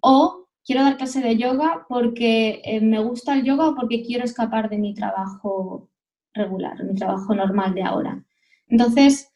O 0.00 0.48
quiero 0.64 0.82
dar 0.82 0.96
clase 0.96 1.20
de 1.20 1.36
yoga 1.36 1.86
porque 1.88 2.60
eh, 2.64 2.80
me 2.80 2.98
gusta 2.98 3.34
el 3.34 3.44
yoga 3.44 3.68
o 3.68 3.76
porque 3.76 4.02
quiero 4.02 4.24
escapar 4.24 4.68
de 4.68 4.78
mi 4.78 4.94
trabajo 4.94 5.90
regular, 6.34 6.82
mi 6.84 6.94
trabajo 6.94 7.34
normal 7.34 7.74
de 7.74 7.82
ahora. 7.82 8.22
Entonces, 8.68 9.30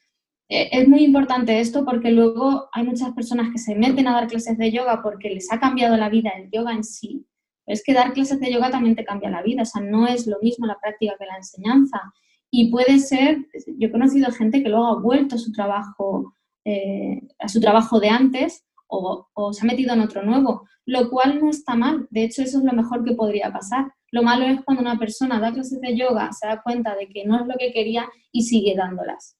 eh, 0.48 0.68
es 0.72 0.88
muy 0.88 1.04
importante 1.04 1.60
esto 1.60 1.84
porque 1.84 2.10
luego 2.10 2.68
hay 2.72 2.84
muchas 2.84 3.12
personas 3.12 3.50
que 3.52 3.58
se 3.58 3.74
meten 3.74 4.08
a 4.08 4.14
dar 4.14 4.28
clases 4.28 4.56
de 4.58 4.72
yoga 4.72 5.02
porque 5.02 5.30
les 5.30 5.52
ha 5.52 5.60
cambiado 5.60 5.96
la 5.96 6.08
vida 6.08 6.30
el 6.30 6.50
yoga 6.50 6.72
en 6.72 6.84
sí. 6.84 7.26
Es 7.66 7.82
que 7.84 7.92
dar 7.92 8.12
clases 8.14 8.40
de 8.40 8.52
yoga 8.52 8.70
también 8.70 8.96
te 8.96 9.04
cambia 9.04 9.30
la 9.30 9.42
vida, 9.42 9.62
o 9.62 9.66
sea, 9.66 9.82
no 9.82 10.06
es 10.06 10.26
lo 10.26 10.38
mismo 10.40 10.66
la 10.66 10.80
práctica 10.80 11.16
que 11.18 11.26
la 11.26 11.36
enseñanza. 11.36 12.00
Y 12.50 12.70
puede 12.70 12.98
ser, 12.98 13.46
yo 13.76 13.88
he 13.88 13.92
conocido 13.92 14.30
gente 14.32 14.62
que 14.62 14.70
luego 14.70 14.86
ha 14.86 15.00
vuelto 15.00 15.34
a 15.34 15.38
su 15.38 15.52
trabajo, 15.52 16.34
eh, 16.64 17.20
a 17.38 17.48
su 17.48 17.60
trabajo 17.60 18.00
de 18.00 18.08
antes 18.08 18.64
o, 18.86 19.28
o 19.34 19.52
se 19.52 19.66
ha 19.66 19.70
metido 19.70 19.92
en 19.92 20.00
otro 20.00 20.22
nuevo, 20.22 20.66
lo 20.86 21.10
cual 21.10 21.40
no 21.40 21.50
está 21.50 21.74
mal. 21.74 22.08
De 22.10 22.24
hecho, 22.24 22.42
eso 22.42 22.56
es 22.56 22.64
lo 22.64 22.72
mejor 22.72 23.04
que 23.04 23.14
podría 23.14 23.52
pasar 23.52 23.92
lo 24.10 24.22
malo 24.22 24.46
es 24.46 24.60
cuando 24.64 24.82
una 24.82 24.98
persona 24.98 25.40
da 25.40 25.52
clases 25.52 25.80
de 25.80 25.96
yoga, 25.96 26.32
se 26.32 26.46
da 26.46 26.62
cuenta 26.62 26.94
de 26.96 27.08
que 27.08 27.24
no 27.24 27.40
es 27.40 27.46
lo 27.46 27.54
que 27.58 27.72
quería 27.72 28.08
y 28.32 28.42
sigue 28.42 28.74
dándolas. 28.74 29.36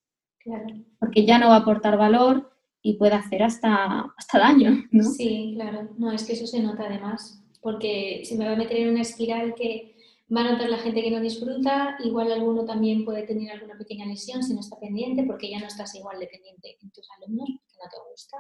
Porque 0.99 1.27
ya 1.27 1.39
no 1.39 1.49
va 1.49 1.57
a 1.57 1.61
aportar 1.61 1.99
valor 1.99 2.51
y 2.83 2.95
puede 2.95 3.15
hacer 3.15 3.43
hasta, 3.43 4.13
hasta 4.17 4.39
daño, 4.39 4.85
¿no? 4.91 5.05
Sí, 5.05 5.53
claro. 5.55 5.91
No, 5.99 6.13
es 6.13 6.25
que 6.25 6.33
eso 6.33 6.47
se 6.47 6.63
nota 6.63 6.85
además. 6.87 7.43
Porque 7.61 8.23
se 8.25 8.37
me 8.37 8.47
va 8.47 8.53
a 8.53 8.57
meter 8.57 8.79
en 8.79 8.91
una 8.91 9.03
espiral 9.03 9.55
que 9.55 9.97
va 10.35 10.43
a 10.43 10.53
notar 10.53 10.69
la 10.69 10.79
gente 10.79 11.03
que 11.03 11.11
no 11.11 11.21
disfruta, 11.21 11.97
igual 12.05 12.31
alguno 12.31 12.65
también 12.65 13.05
puede 13.05 13.23
tener 13.25 13.51
alguna 13.51 13.77
pequeña 13.77 14.07
lesión 14.07 14.43
si 14.43 14.55
no 14.55 14.61
está 14.61 14.79
pendiente, 14.79 15.25
porque 15.25 15.51
ya 15.51 15.59
no 15.59 15.67
estás 15.67 15.95
igual 15.95 16.21
dependiente 16.21 16.77
en 16.81 16.91
tus 16.91 17.09
alumnos, 17.17 17.49
porque 17.49 17.79
no 17.83 17.91
te 17.91 18.11
gusta. 18.11 18.37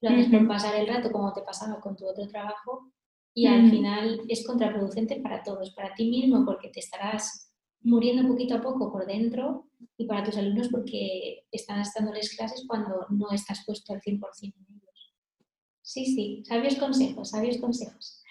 lo 0.00 0.10
haces 0.10 0.30
por 0.30 0.48
pasar 0.48 0.74
el 0.74 0.88
rato 0.88 1.10
como 1.10 1.32
te 1.32 1.42
pasaba 1.42 1.80
con 1.80 1.96
tu 1.96 2.06
otro 2.06 2.26
trabajo 2.28 2.92
y 3.38 3.46
al 3.46 3.70
final 3.70 4.20
es 4.26 4.44
contraproducente 4.44 5.20
para 5.20 5.44
todos, 5.44 5.70
para 5.70 5.94
ti 5.94 6.10
mismo 6.10 6.44
porque 6.44 6.70
te 6.70 6.80
estarás 6.80 7.52
muriendo 7.82 8.26
poquito 8.26 8.56
a 8.56 8.60
poco 8.60 8.90
por 8.90 9.06
dentro 9.06 9.68
y 9.96 10.06
para 10.06 10.24
tus 10.24 10.36
alumnos 10.36 10.68
porque 10.70 11.44
estás 11.52 11.94
dándoles 11.94 12.36
clases 12.36 12.64
cuando 12.66 13.06
no 13.10 13.30
estás 13.30 13.62
puesto 13.64 13.92
al 13.92 14.00
100% 14.00 14.18
en 14.42 14.74
ellos. 14.74 15.14
Sí, 15.82 16.06
sí, 16.06 16.42
sabios 16.46 16.74
consejos, 16.74 17.30
sabios 17.30 17.58
consejos. 17.58 18.24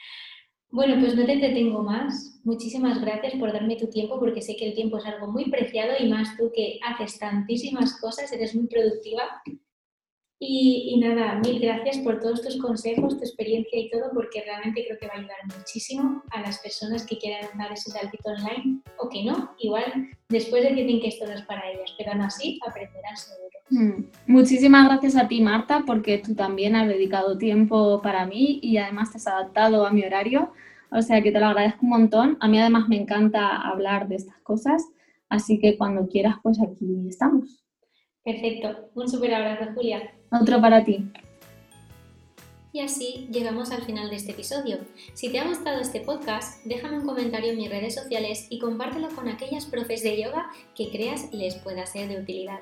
Bueno, 0.69 0.99
pues 0.99 1.15
no 1.15 1.25
te 1.25 1.31
entretengo 1.31 1.81
más. 1.83 2.41
Muchísimas 2.43 2.99
gracias 2.99 3.35
por 3.35 3.53
darme 3.53 3.77
tu 3.77 3.87
tiempo 3.87 4.19
porque 4.19 4.41
sé 4.41 4.57
que 4.57 4.67
el 4.67 4.75
tiempo 4.75 4.97
es 4.97 5.05
algo 5.05 5.31
muy 5.31 5.49
preciado 5.49 5.93
y 5.97 6.09
más 6.09 6.35
tú 6.35 6.51
que 6.53 6.79
haces 6.85 7.17
tantísimas 7.17 7.97
cosas, 8.01 8.29
eres 8.33 8.53
muy 8.53 8.67
productiva 8.67 9.23
y, 10.39 10.99
nada, 10.99 11.39
mil 11.43 11.59
gracias 11.59 11.97
por 11.99 12.19
todos 12.19 12.43
tus 12.43 12.57
consejos, 12.57 13.17
tu 13.17 13.23
experiencia 13.23 13.79
y 13.79 13.89
todo, 13.89 14.11
porque 14.13 14.43
realmente 14.43 14.85
creo 14.85 14.99
que 14.99 15.07
va 15.07 15.13
a 15.13 15.17
ayudar 15.17 15.37
muchísimo 15.57 16.21
a 16.29 16.41
las 16.41 16.59
personas 16.59 17.07
que 17.07 17.17
quieran 17.17 17.57
dar 17.57 17.71
ese 17.71 17.89
saltito 17.89 18.29
online 18.29 18.81
o 18.99 19.09
que 19.09 19.23
no. 19.23 19.55
Igual 19.57 20.09
después 20.29 20.61
deciden 20.61 21.01
que 21.01 21.07
esto 21.07 21.25
no 21.25 21.33
es 21.33 21.41
para 21.43 21.71
ellas, 21.71 21.91
pero 21.97 22.11
aún 22.11 22.21
así 22.21 22.59
aprenderán 22.67 23.17
seguro. 23.17 23.47
Mm. 23.69 24.05
Muchísimas 24.27 24.87
gracias 24.87 25.15
a 25.15 25.27
ti, 25.27 25.41
Marta, 25.41 25.83
porque 25.87 26.19
tú 26.19 26.35
también 26.35 26.75
has 26.75 26.87
dedicado 26.87 27.37
tiempo 27.37 28.01
para 28.03 28.27
mí 28.27 28.59
y 28.61 28.77
además 28.77 29.11
te 29.11 29.17
has 29.17 29.27
adaptado 29.27 29.87
a 29.87 29.91
mi 29.91 30.03
horario. 30.03 30.51
O 30.91 31.01
sea 31.01 31.21
que 31.21 31.31
te 31.31 31.39
lo 31.39 31.47
agradezco 31.47 31.79
un 31.81 31.89
montón. 31.89 32.37
A 32.41 32.47
mí 32.47 32.59
además 32.59 32.87
me 32.87 32.97
encanta 32.97 33.57
hablar 33.57 34.07
de 34.07 34.15
estas 34.17 34.37
cosas, 34.41 34.85
así 35.29 35.59
que 35.59 35.77
cuando 35.77 36.07
quieras, 36.07 36.35
pues 36.43 36.59
aquí 36.61 37.07
estamos. 37.09 37.63
Perfecto. 38.23 38.89
Un 38.93 39.09
súper 39.09 39.33
abrazo, 39.33 39.71
Julia. 39.73 40.16
Otro 40.31 40.59
para 40.61 40.83
ti. 40.83 41.09
Y 42.73 42.81
así 42.81 43.27
llegamos 43.31 43.71
al 43.71 43.83
final 43.83 44.09
de 44.11 44.17
este 44.17 44.33
episodio. 44.33 44.77
Si 45.15 45.31
te 45.31 45.39
ha 45.39 45.47
gustado 45.47 45.81
este 45.81 46.01
podcast, 46.01 46.63
déjame 46.63 46.99
un 46.99 47.07
comentario 47.07 47.51
en 47.51 47.57
mis 47.57 47.71
redes 47.71 47.95
sociales 47.95 48.45
y 48.51 48.59
compártelo 48.59 49.09
con 49.09 49.27
aquellas 49.27 49.65
profes 49.65 50.03
de 50.03 50.21
yoga 50.21 50.51
que 50.75 50.91
creas 50.91 51.33
les 51.33 51.55
pueda 51.55 51.87
ser 51.87 52.07
de 52.07 52.19
utilidad. 52.19 52.59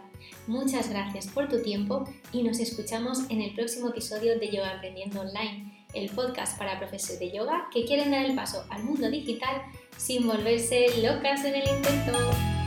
Muchas 0.47 0.89
gracias 0.89 1.27
por 1.27 1.49
tu 1.49 1.61
tiempo 1.61 2.07
y 2.31 2.43
nos 2.43 2.59
escuchamos 2.59 3.29
en 3.29 3.41
el 3.41 3.53
próximo 3.55 3.89
episodio 3.89 4.39
de 4.39 4.49
Yoga 4.51 4.77
Aprendiendo 4.77 5.19
Online, 5.19 5.85
el 5.93 6.09
podcast 6.09 6.57
para 6.57 6.79
profesores 6.79 7.19
de 7.19 7.31
yoga 7.31 7.67
que 7.73 7.83
quieren 7.83 8.11
dar 8.11 8.25
el 8.25 8.35
paso 8.35 8.63
al 8.69 8.85
mundo 8.85 9.09
digital 9.09 9.63
sin 9.97 10.27
volverse 10.27 10.85
locas 11.01 11.43
en 11.43 11.55
el 11.55 11.67
intento. 11.67 12.64